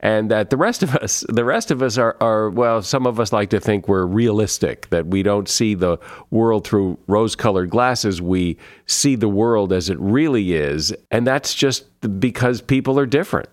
[0.00, 3.18] And that the rest of us, the rest of us are, are, well, some of
[3.18, 5.96] us like to think we're realistic, that we don't see the
[6.30, 8.20] world through rose colored glasses.
[8.20, 10.92] We see the world as it really is.
[11.10, 11.86] And that's just
[12.20, 13.48] because people are different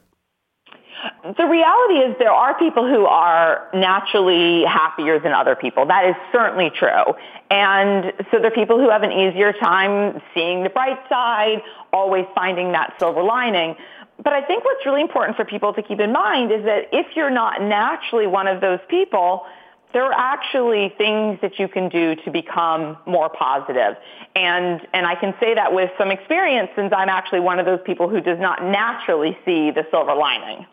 [1.23, 5.85] the reality is there are people who are naturally happier than other people.
[5.85, 7.13] That is certainly true.
[7.49, 12.25] And so there are people who have an easier time seeing the bright side, always
[12.33, 13.75] finding that silver lining.
[14.23, 17.15] But I think what's really important for people to keep in mind is that if
[17.15, 19.45] you're not naturally one of those people,
[19.93, 23.95] there are actually things that you can do to become more positive.
[24.35, 27.79] And, and I can say that with some experience since I'm actually one of those
[27.85, 30.65] people who does not naturally see the silver lining.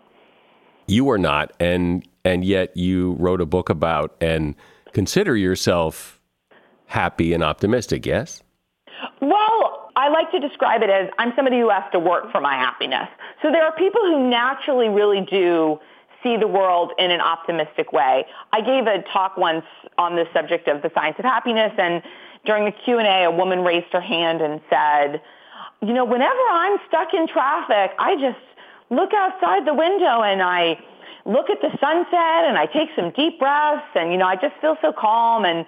[0.87, 4.55] You are not, and and yet you wrote a book about and
[4.93, 6.21] consider yourself
[6.87, 8.07] happy and optimistic.
[8.07, 8.43] Yes.
[9.21, 12.55] Well, I like to describe it as I'm somebody who has to work for my
[12.55, 13.09] happiness.
[13.43, 15.79] So there are people who naturally really do
[16.23, 18.27] see the world in an optimistic way.
[18.53, 19.65] I gave a talk once
[19.99, 22.03] on the subject of the science of happiness and
[22.47, 25.21] during the Q&A a woman raised her hand and said,
[25.81, 28.39] "You know, whenever I'm stuck in traffic, I just
[28.95, 30.79] look outside the window and I
[31.25, 34.55] look at the sunset and I take some deep breaths and, you know, I just
[34.61, 35.65] feel so calm and,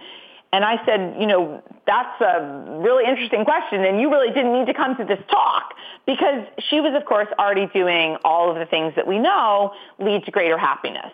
[0.53, 4.67] and I said, you know, that's a really interesting question and you really didn't need
[4.67, 5.75] to come to this talk
[6.07, 10.25] because she was, of course, already doing all of the things that we know lead
[10.25, 11.13] to greater happiness.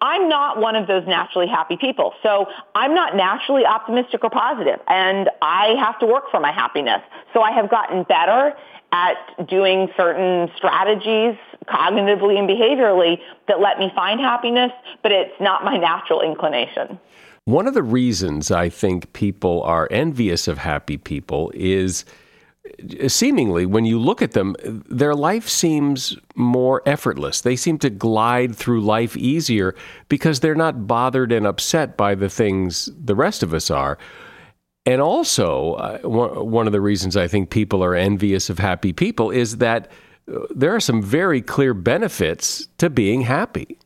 [0.00, 2.12] I'm not one of those naturally happy people.
[2.24, 7.02] So I'm not naturally optimistic or positive and I have to work for my happiness.
[7.32, 8.54] So I have gotten better
[8.92, 14.70] at doing certain strategies cognitively and behaviorally that let me find happiness,
[15.02, 16.98] but it's not my natural inclination.
[17.44, 22.04] One of the reasons I think people are envious of happy people is
[23.02, 27.40] uh, seemingly when you look at them, their life seems more effortless.
[27.40, 29.74] They seem to glide through life easier
[30.08, 33.98] because they're not bothered and upset by the things the rest of us are.
[34.84, 39.30] And also, uh, one of the reasons I think people are envious of happy people
[39.30, 39.90] is that
[40.32, 43.78] uh, there are some very clear benefits to being happy.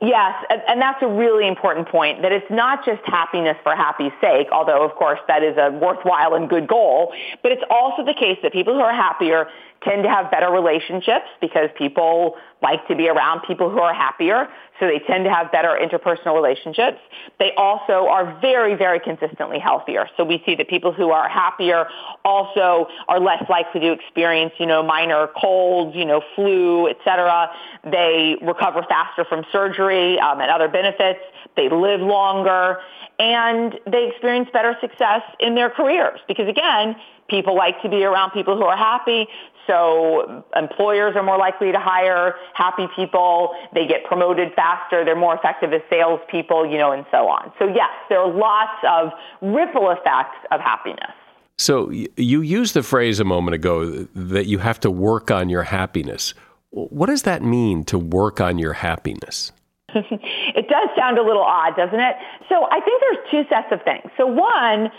[0.00, 0.34] Yes,
[0.68, 4.84] and that's a really important point, that it's not just happiness for happy's sake, although
[4.84, 8.52] of course that is a worthwhile and good goal, but it's also the case that
[8.52, 9.48] people who are happier
[9.82, 14.48] tend to have better relationships because people like to be around people who are happier,
[14.84, 16.98] so they tend to have better interpersonal relationships.
[17.38, 20.08] They also are very, very consistently healthier.
[20.16, 21.86] So we see that people who are happier
[22.24, 27.50] also are less likely to experience, you know, minor colds, you know, flu, et cetera.
[27.84, 31.20] They recover faster from surgery um, and other benefits.
[31.56, 32.78] They live longer
[33.18, 36.96] and they experience better success in their careers because again,
[37.28, 39.28] people like to be around people who are happy.
[39.66, 43.54] So employers are more likely to hire happy people.
[43.74, 45.04] They get promoted faster.
[45.04, 47.52] They're more effective as salespeople, you know, and so on.
[47.58, 51.12] So yes, there are lots of ripple effects of happiness.
[51.56, 55.62] So you used the phrase a moment ago that you have to work on your
[55.62, 56.34] happiness.
[56.70, 59.52] What does that mean to work on your happiness?
[59.94, 62.16] it does sound a little odd, doesn't it?
[62.48, 64.10] So I think there's two sets of things.
[64.16, 64.90] So one,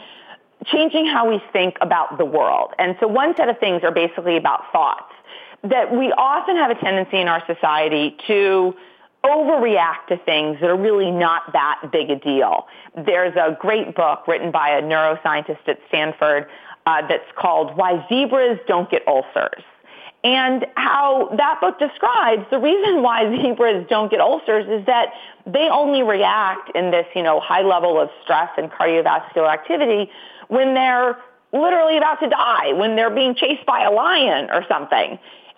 [0.72, 2.74] changing how we think about the world.
[2.80, 5.14] And so one set of things are basically about thoughts
[5.64, 8.76] that we often have a tendency in our society to
[9.24, 12.68] overreact to things that are really not that big a deal.
[12.96, 16.48] There's a great book written by a neuroscientist at Stanford
[16.86, 19.64] uh, that's called Why Zebras Don't Get Ulcers.
[20.24, 25.14] And how that book describes the reason why zebras don't get ulcers is that
[25.46, 30.10] they only react in this, you know, high level of stress and cardiovascular activity
[30.48, 31.18] when they're
[31.54, 35.18] literally about to die, when they're being chased by a lion or something.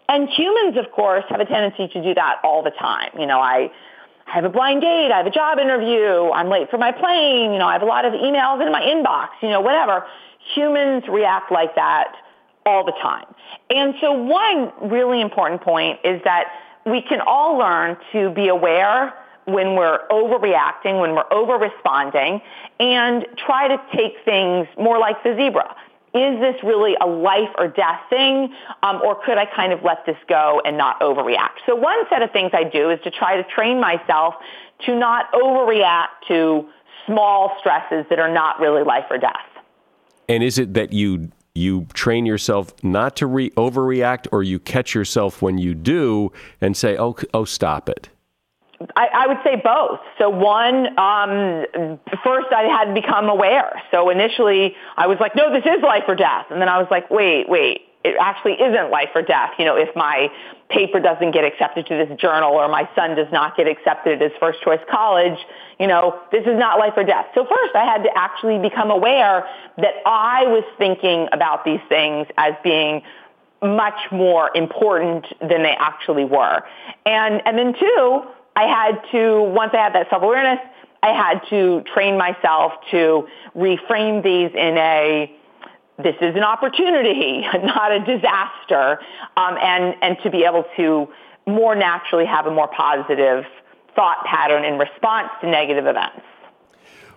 [0.09, 3.11] And humans, of course, have a tendency to do that all the time.
[3.19, 3.71] You know, I,
[4.25, 7.51] I have a blind date, I have a job interview, I'm late for my plane,
[7.51, 10.05] you know, I have a lot of emails in my inbox, you know, whatever.
[10.55, 12.13] Humans react like that
[12.65, 13.25] all the time.
[13.69, 16.45] And so one really important point is that
[16.85, 19.13] we can all learn to be aware
[19.47, 22.41] when we're overreacting, when we're over responding,
[22.79, 25.75] and try to take things more like the zebra
[26.13, 30.05] is this really a life or death thing, um, or could I kind of let
[30.05, 31.59] this go and not overreact?
[31.65, 34.35] So one set of things I do is to try to train myself
[34.85, 36.67] to not overreact to
[37.05, 39.35] small stresses that are not really life or death.
[40.29, 44.93] And is it that you you train yourself not to re- overreact, or you catch
[44.93, 46.31] yourself when you do
[46.61, 48.09] and say, "Oh, oh, stop it"?
[48.97, 49.99] I, I would say both.
[50.17, 53.79] So one, um, first I had to become aware.
[53.91, 56.47] So initially I was like, no, this is life or death.
[56.49, 59.51] And then I was like, wait, wait, it actually isn't life or death.
[59.59, 60.31] You know, if my
[60.69, 64.31] paper doesn't get accepted to this journal or my son does not get accepted at
[64.31, 65.37] his first choice college,
[65.79, 67.27] you know, this is not life or death.
[67.35, 72.25] So first I had to actually become aware that I was thinking about these things
[72.35, 73.03] as being
[73.61, 76.63] much more important than they actually were.
[77.05, 78.23] And, and then two,
[78.57, 80.59] I had to, once I had that self-awareness,
[81.03, 85.31] I had to train myself to reframe these in a,
[86.01, 88.99] this is an opportunity, not a disaster,
[89.37, 91.07] um, and, and to be able to
[91.45, 93.45] more naturally have a more positive
[93.95, 96.21] thought pattern in response to negative events.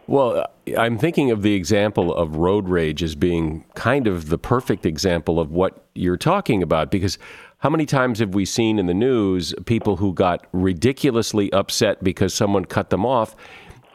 [0.07, 0.45] Well,
[0.77, 5.41] I'm thinking of the example of road rage as being kind of the perfect example
[5.41, 7.17] of what you're talking about because
[7.61, 12.33] how many times have we seen in the news people who got ridiculously upset because
[12.33, 13.37] someone cut them off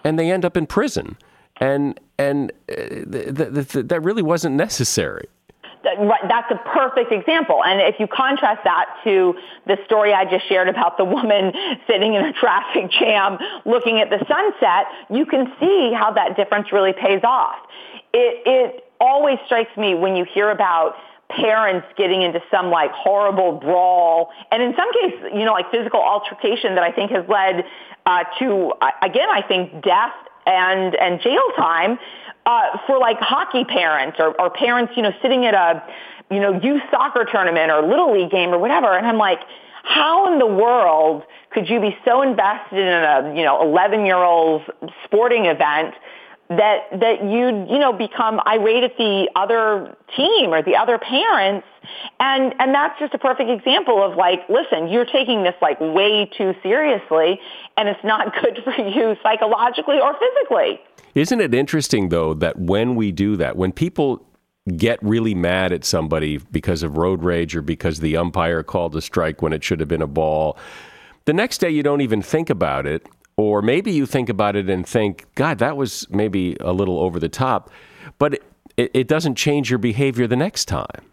[0.03, 1.18] and they end up in prison?
[1.57, 5.28] And and uh, th- th- th- that really wasn't necessary.
[5.84, 7.63] That's a perfect example.
[7.63, 9.36] And if you contrast that to
[9.66, 11.53] the story I just shared about the woman
[11.88, 16.72] sitting in a traffic jam looking at the sunset, you can see how that difference
[16.72, 17.55] really pays off.
[18.13, 20.95] It, it always strikes me when you hear about
[21.36, 26.02] parents getting into some like horrible brawl, and in some cases, you know, like physical
[26.02, 27.66] altercation that I think has led
[28.06, 30.14] uh, to, uh, again, I think death
[30.46, 31.98] and and jail time
[32.46, 35.84] uh, for like hockey parents or, or parents, you know, sitting at a,
[36.30, 39.40] you know, youth soccer tournament or little league game or whatever, and I'm like,
[39.84, 44.18] how in the world could you be so invested in a, you know, 11 year
[44.18, 44.66] old's
[45.04, 45.94] sporting event?
[46.50, 51.68] That that you you know become irate at the other team or the other parents.
[52.20, 56.30] And and that's just a perfect example of like listen you're taking this like way
[56.38, 57.39] too seriously
[57.78, 60.80] and it's not good for you psychologically or physically.
[61.16, 64.26] Isn't it interesting though that when we do that when people
[64.78, 69.02] get really mad at somebody because of road rage or because the umpire called a
[69.02, 70.58] strike when it should have been a ball
[71.26, 73.08] the next day you don't even think about it
[73.38, 77.20] or maybe you think about it and think, God, that was maybe a little over
[77.20, 77.70] the top,
[78.18, 78.40] but
[78.78, 81.12] it, it doesn't change your behavior the next time.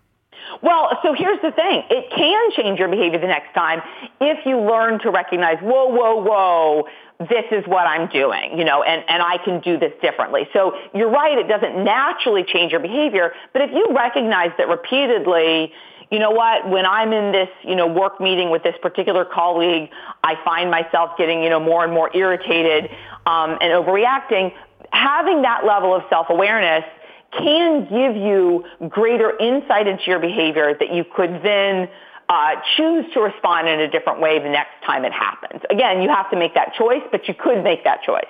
[0.62, 1.83] Well, so here's the thing.
[1.91, 3.83] It can change your behavior the next time
[4.20, 6.85] if you learn to recognize, whoa, whoa, whoa,
[7.18, 10.49] this is what I'm doing, you know, and, and I can do this differently.
[10.53, 15.73] So you're right, it doesn't naturally change your behavior, but if you recognize that repeatedly
[16.13, 19.89] you know what, when I'm in this, you know, work meeting with this particular colleague,
[20.23, 22.91] I find myself getting, you know, more and more irritated
[23.25, 24.53] um, and overreacting.
[24.93, 26.85] Having that level of self-awareness
[27.33, 31.89] can give you greater insight into your behavior that you could then
[32.29, 35.63] uh, choose to respond in a different way the next time it happens.
[35.71, 38.25] Again, you have to make that choice, but you could make that choice.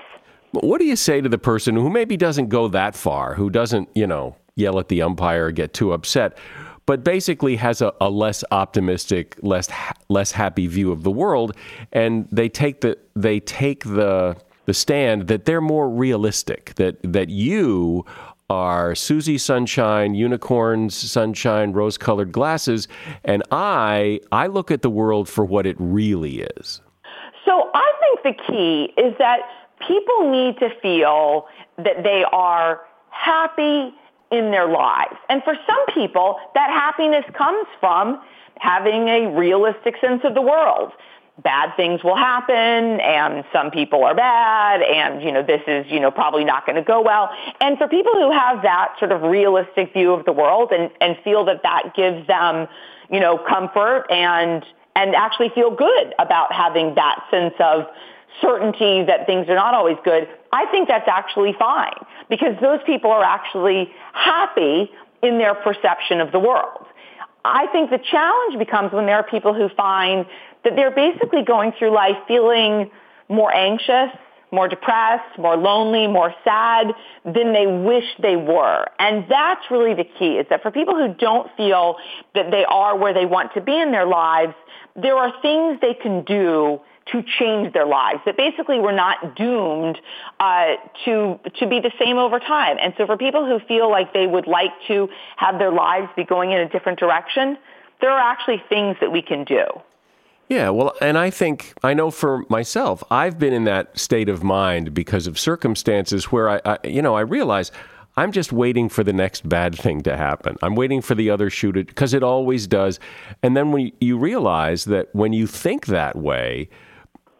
[0.52, 3.88] What do you say to the person who maybe doesn't go that far, who doesn't,
[3.96, 6.38] you know, yell at the umpire or get too upset,
[6.86, 9.68] but basically has a, a less optimistic, less
[10.08, 11.56] less happy view of the world,
[11.92, 16.74] and they take the they take the the stand that they're more realistic.
[16.76, 18.04] That that you
[18.50, 22.88] are Susie Sunshine, unicorns, sunshine, rose-colored glasses,
[23.24, 26.80] and I I look at the world for what it really is.
[27.44, 29.40] So I think the key is that
[29.86, 31.46] people need to feel
[31.78, 33.94] that they are happy
[34.32, 35.16] in their lives.
[35.28, 38.20] And for some people, that happiness comes from
[38.58, 40.92] having a realistic sense of the world.
[41.42, 45.98] Bad things will happen and some people are bad and, you know, this is, you
[45.98, 47.30] know, probably not going to go well.
[47.60, 51.16] And for people who have that sort of realistic view of the world and, and
[51.24, 52.68] feel that that gives them,
[53.10, 54.64] you know, comfort and,
[54.94, 57.86] and actually feel good about having that sense of
[58.40, 61.94] certainty that things are not always good, I think that's actually fine
[62.28, 64.90] because those people are actually happy
[65.22, 66.86] in their perception of the world.
[67.44, 70.26] I think the challenge becomes when there are people who find
[70.64, 72.90] that they're basically going through life feeling
[73.28, 74.10] more anxious,
[74.52, 76.88] more depressed, more lonely, more sad
[77.24, 78.86] than they wish they were.
[78.98, 81.96] And that's really the key is that for people who don't feel
[82.34, 84.54] that they are where they want to be in their lives,
[84.94, 88.20] there are things they can do to change their lives.
[88.24, 89.98] That basically we're not doomed
[90.40, 92.76] uh, to to be the same over time.
[92.80, 96.24] And so for people who feel like they would like to have their lives be
[96.24, 97.58] going in a different direction,
[98.00, 99.64] there are actually things that we can do.
[100.48, 104.42] Yeah, well, and I think I know for myself, I've been in that state of
[104.42, 107.72] mind because of circumstances where I, I you know, I realize
[108.16, 110.56] I'm just waiting for the next bad thing to happen.
[110.60, 113.00] I'm waiting for the other shoe to, because it always does.
[113.42, 116.68] And then when you realize that when you think that way,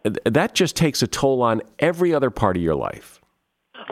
[0.03, 3.21] that just takes a toll on every other part of your life.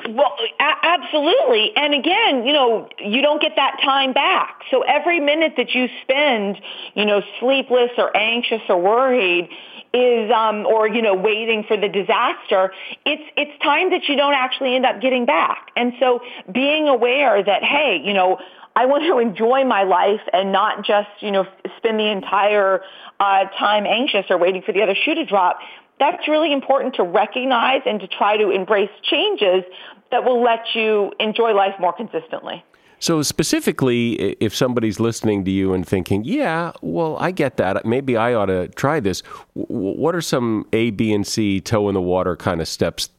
[0.10, 1.72] Well, a- absolutely.
[1.76, 4.62] And again, you know, you don't get that time back.
[4.70, 6.60] So every minute that you spend,
[6.94, 9.50] you know, sleepless or anxious or worried
[9.94, 12.72] is, um, or, you know, waiting for the disaster,
[13.06, 15.72] it's, it's time that you don't actually end up getting back.
[15.76, 18.40] And so being aware that, hey, you know,
[18.76, 21.46] I want to enjoy my life and not just, you know,
[21.78, 22.82] spend the entire
[23.20, 25.60] uh, time anxious or waiting for the other shoe to drop
[26.02, 29.64] that's really important to recognize and to try to embrace changes
[30.12, 32.66] that will let you enjoy life more consistently.
[33.00, 37.86] So, specifically, if somebody's listening to you and thinking, yeah, well, I get that.
[37.86, 39.22] Maybe I ought to try this.
[39.54, 43.10] What are some A, B, and C toe in the water kind of steps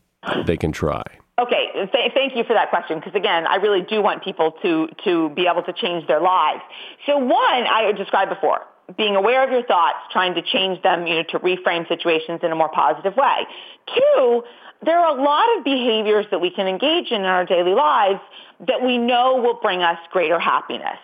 [0.46, 1.02] they can try?
[1.40, 4.88] Okay, th- thank you for that question because again, I really do want people to
[5.04, 6.60] to be able to change their lives.
[7.06, 7.32] So one,
[7.66, 8.60] I described before,
[8.96, 12.52] being aware of your thoughts, trying to change them, you know, to reframe situations in
[12.52, 13.46] a more positive way.
[13.94, 14.42] Two,
[14.84, 18.20] there are a lot of behaviors that we can engage in in our daily lives
[18.66, 20.98] that we know will bring us greater happiness.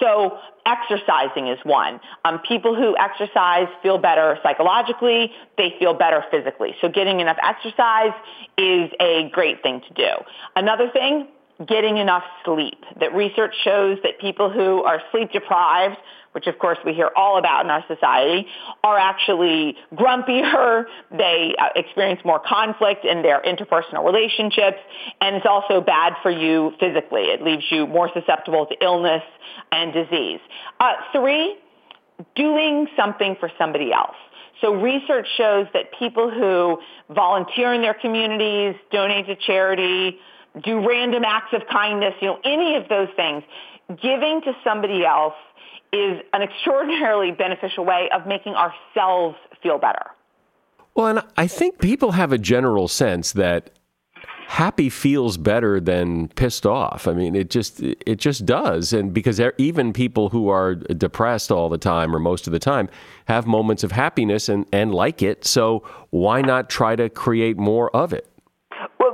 [0.00, 2.00] So exercising is one.
[2.24, 5.32] Um, people who exercise feel better psychologically.
[5.56, 6.74] They feel better physically.
[6.80, 8.12] So getting enough exercise
[8.58, 10.10] is a great thing to do.
[10.56, 11.28] Another thing,
[11.66, 12.82] getting enough sleep.
[13.00, 15.98] That research shows that people who are sleep deprived
[16.34, 18.46] which of course we hear all about in our society,
[18.82, 20.84] are actually grumpier.
[21.16, 24.78] They uh, experience more conflict in their interpersonal relationships,
[25.20, 27.22] and it's also bad for you physically.
[27.22, 29.22] It leaves you more susceptible to illness
[29.70, 30.40] and disease.
[30.80, 31.56] Uh, three,
[32.34, 34.16] doing something for somebody else.
[34.60, 36.78] So research shows that people who
[37.14, 40.18] volunteer in their communities, donate to charity,
[40.62, 43.42] do random acts of kindness, you know, any of those things,
[44.00, 45.34] giving to somebody else
[45.92, 50.10] is an extraordinarily beneficial way of making ourselves feel better.
[50.94, 53.70] Well, and I think people have a general sense that
[54.46, 57.08] happy feels better than pissed off.
[57.08, 61.68] I mean, it just it just does, and because even people who are depressed all
[61.68, 62.88] the time or most of the time
[63.26, 65.44] have moments of happiness and and like it.
[65.44, 68.28] So why not try to create more of it?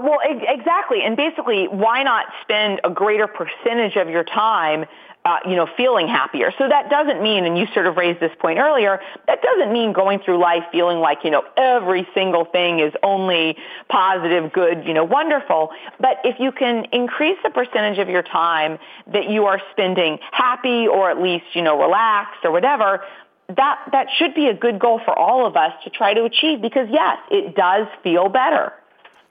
[0.02, 4.86] Well, exactly, and basically, why not spend a greater percentage of your time
[5.24, 6.50] uh, you know, feeling happier.
[6.56, 9.92] So that doesn't mean, and you sort of raised this point earlier, that doesn't mean
[9.92, 13.56] going through life feeling like, you know, every single thing is only
[13.88, 15.70] positive, good, you know, wonderful.
[15.98, 18.78] But if you can increase the percentage of your time
[19.12, 23.04] that you are spending happy or at least, you know, relaxed or whatever,
[23.48, 26.62] that, that should be a good goal for all of us to try to achieve
[26.62, 28.72] because yes, it does feel better.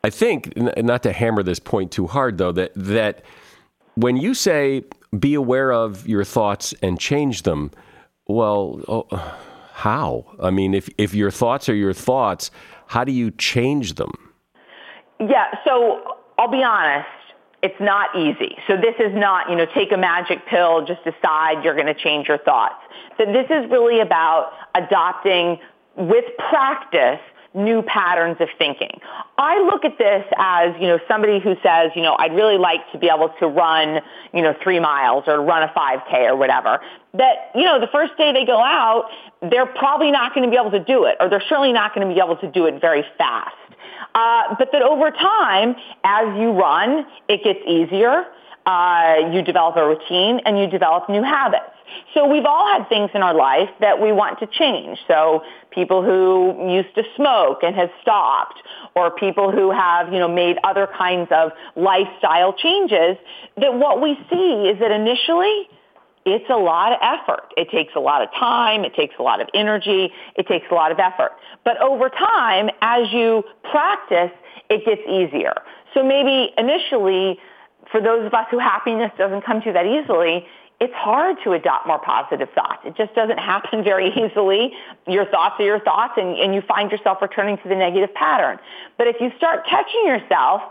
[0.03, 3.23] I think, not to hammer this point too hard though, that, that
[3.95, 4.83] when you say
[5.17, 7.71] be aware of your thoughts and change them.
[8.27, 9.37] Well, oh,
[9.73, 10.25] how?
[10.41, 12.51] I mean, if, if your thoughts are your thoughts,
[12.87, 14.11] how do you change them?
[15.19, 17.07] Yeah, so I'll be honest.
[17.61, 18.55] It's not easy.
[18.67, 21.93] So this is not, you know, take a magic pill, just decide you're going to
[21.93, 22.75] change your thoughts.
[23.17, 25.59] So this is really about adopting
[25.97, 27.19] with practice
[27.53, 28.99] new patterns of thinking.
[29.37, 32.81] I look at this as, you know, somebody who says, you know, I'd really like
[32.91, 34.01] to be able to run,
[34.33, 36.79] you know, three miles or run a 5K or whatever.
[37.15, 39.09] That, you know, the first day they go out,
[39.41, 42.07] they're probably not going to be able to do it or they're certainly not going
[42.07, 43.55] to be able to do it very fast.
[44.13, 48.25] Uh, but that over time, as you run, it gets easier.
[48.69, 51.71] uh, you develop a routine, and you develop new habits.
[52.13, 54.97] So we've all had things in our life that we want to change.
[55.07, 58.61] So people who used to smoke and have stopped,
[58.95, 63.17] or people who have, you know, made other kinds of lifestyle changes,
[63.57, 65.69] that what we see is that initially
[66.25, 67.53] it's a lot of effort.
[67.57, 68.83] It takes a lot of time.
[68.83, 70.11] It takes a lot of energy.
[70.35, 71.31] It takes a lot of effort.
[71.63, 74.31] But over time, as you practice,
[74.69, 75.53] it gets easier.
[75.93, 77.39] So maybe initially,
[77.91, 80.45] for those of us who happiness doesn't come to that easily,
[80.79, 82.79] it's hard to adopt more positive thoughts.
[82.85, 84.71] It just doesn't happen very easily.
[85.07, 88.59] Your thoughts are your thoughts and, and you find yourself returning to the negative pattern.
[88.97, 90.61] But if you start catching yourself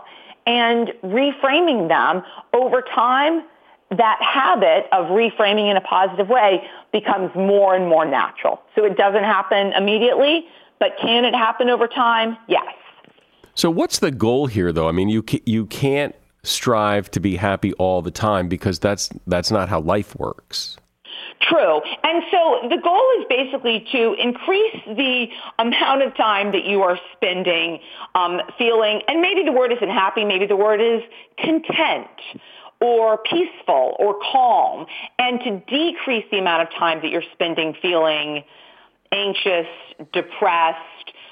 [0.45, 3.43] and reframing them over time,
[3.91, 8.61] that habit of reframing in a positive way becomes more and more natural.
[8.75, 10.45] So it doesn't happen immediately,
[10.79, 12.37] but can it happen over time?
[12.47, 12.65] Yes.
[13.55, 14.87] So what's the goal here though?
[14.87, 16.15] I mean, you you can't
[16.49, 20.77] strive to be happy all the time because that's that's not how life works.
[21.41, 21.81] True.
[22.03, 25.27] And so the goal is basically to increase the
[25.57, 27.79] amount of time that you are spending
[28.13, 31.01] um, feeling, and maybe the word isn't happy, maybe the word is
[31.37, 32.07] content
[32.81, 34.85] or peaceful or calm
[35.17, 38.43] and to decrease the amount of time that you're spending feeling
[39.11, 39.67] anxious,
[40.13, 40.79] depressed,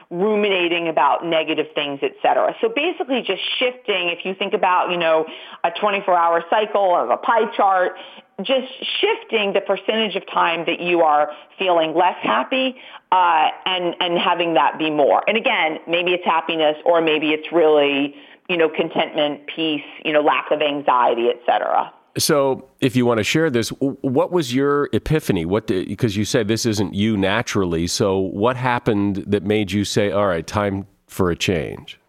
[0.10, 2.56] ruminating about negative things, etc.
[2.62, 5.26] So basically just shifting, if you think about, you know,
[5.64, 7.94] a 24-hour cycle of a pie chart,
[8.42, 8.68] just
[9.02, 12.76] shifting the percentage of time that you are feeling less happy
[13.12, 15.24] uh, and, and having that be more.
[15.28, 18.16] And again, maybe it's happiness or maybe it's really
[18.50, 21.92] you know, contentment, peace, you know, lack of anxiety, etc.
[22.18, 25.46] So, if you want to share this, what was your epiphany?
[25.46, 27.88] What because you said this isn't you naturally.
[27.88, 32.00] So, what happened that made you say, "All right, time for a change"?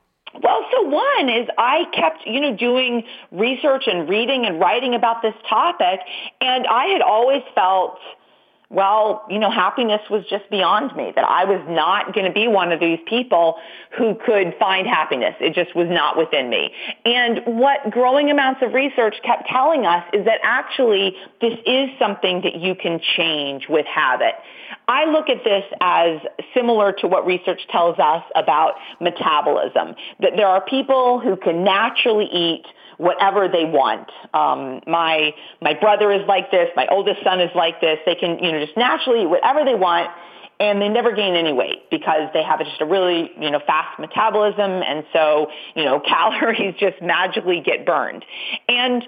[0.42, 5.22] Well, so one is I kept, you know, doing research and reading and writing about
[5.22, 6.00] this topic,
[6.40, 7.98] and I had always felt
[8.70, 12.48] well, you know, happiness was just beyond me, that I was not going to be
[12.48, 13.56] one of these people
[13.96, 15.34] who could find happiness.
[15.40, 16.70] It just was not within me.
[17.06, 22.42] And what growing amounts of research kept telling us is that actually this is something
[22.42, 24.34] that you can change with habit.
[24.86, 26.20] I look at this as
[26.52, 32.26] similar to what research tells us about metabolism, that there are people who can naturally
[32.26, 32.64] eat
[32.98, 34.10] whatever they want.
[34.34, 36.68] Um, my my brother is like this.
[36.76, 37.98] My oldest son is like this.
[38.04, 40.10] They can you know just naturally eat whatever they want.
[40.60, 43.96] And they never gain any weight because they have just a really, you know, fast
[44.00, 44.82] metabolism.
[44.82, 48.24] And so, you know, calories just magically get burned.
[48.68, 49.06] And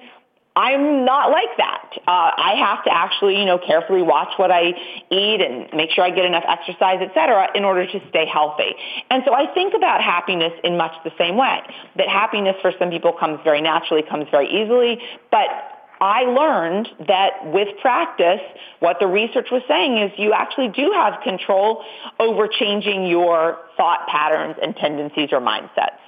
[0.57, 1.91] I'm not like that.
[2.07, 4.73] Uh, I have to actually, you know, carefully watch what I
[5.11, 8.75] eat and make sure I get enough exercise, et cetera, in order to stay healthy.
[9.11, 11.61] And so I think about happiness in much the same way.
[11.97, 15.49] That happiness for some people comes very naturally, comes very easily, but
[16.01, 18.41] I learned that with practice,
[18.81, 21.85] what the research was saying is you actually do have control
[22.19, 26.01] over changing your thought patterns and tendencies or mindsets.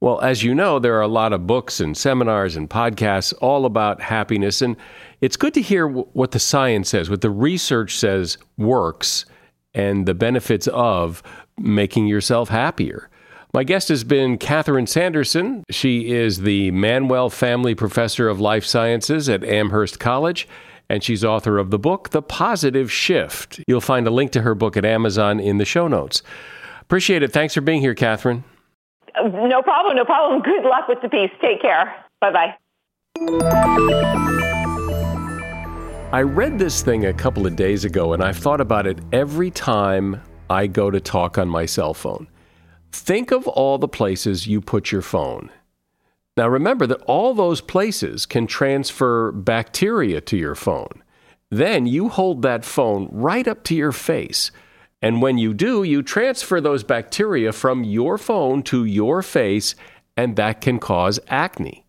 [0.00, 3.66] Well, as you know, there are a lot of books and seminars and podcasts all
[3.66, 4.62] about happiness.
[4.62, 4.76] And
[5.20, 9.24] it's good to hear w- what the science says, what the research says works,
[9.74, 11.22] and the benefits of
[11.58, 13.10] making yourself happier.
[13.52, 15.64] My guest has been Catherine Sanderson.
[15.70, 20.46] She is the Manwell Family Professor of Life Sciences at Amherst College,
[20.88, 23.60] and she's author of the book, The Positive Shift.
[23.66, 26.22] You'll find a link to her book at Amazon in the show notes.
[26.82, 27.32] Appreciate it.
[27.32, 28.44] Thanks for being here, Catherine.
[29.16, 30.42] No problem, no problem.
[30.42, 31.30] Good luck with the piece.
[31.40, 31.94] Take care.
[32.20, 32.54] Bye bye.
[36.10, 39.50] I read this thing a couple of days ago and I've thought about it every
[39.50, 42.28] time I go to talk on my cell phone.
[42.92, 45.50] Think of all the places you put your phone.
[46.38, 51.02] Now remember that all those places can transfer bacteria to your phone.
[51.50, 54.50] Then you hold that phone right up to your face.
[55.00, 59.74] And when you do, you transfer those bacteria from your phone to your face,
[60.16, 61.84] and that can cause acne.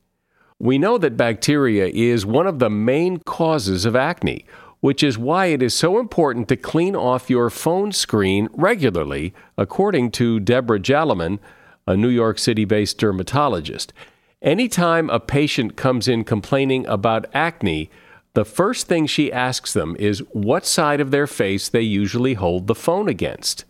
[0.60, 4.46] We know that bacteria is one of the main causes of acne,
[4.82, 10.12] which is why it is so important to clean off your phone screen regularly, according
[10.12, 11.40] to Deborah Jaliman,
[11.88, 13.94] a New York City based dermatologist.
[14.42, 17.90] Anytime a patient comes in complaining about acne,
[18.34, 22.68] the first thing she asks them is what side of their face they usually hold
[22.68, 23.66] the phone against.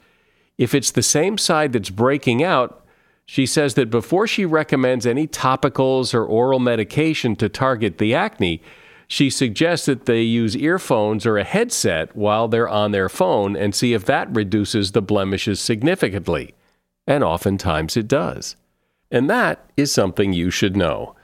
[0.58, 2.86] If it's the same side that's breaking out,
[3.26, 8.62] she says that before she recommends any topicals or oral medication to target the acne,
[9.08, 13.74] she suggests that they use earphones or a headset while they're on their phone and
[13.74, 16.54] see if that reduces the blemishes significantly.
[17.08, 18.56] And oftentimes it does.
[19.10, 21.16] And that is something you should know.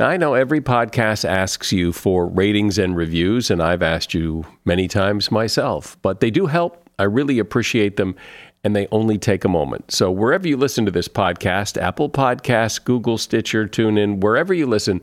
[0.00, 4.44] Now, I know every podcast asks you for ratings and reviews, and I've asked you
[4.64, 6.88] many times myself, but they do help.
[6.98, 8.16] I really appreciate them,
[8.64, 9.92] and they only take a moment.
[9.92, 15.00] So, wherever you listen to this podcast, Apple Podcasts, Google, Stitcher, TuneIn, wherever you listen,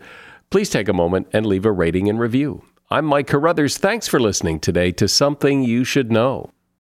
[0.50, 2.64] please take a moment and leave a rating and review.
[2.90, 3.78] I'm Mike Carruthers.
[3.78, 6.50] Thanks for listening today to Something You Should Know.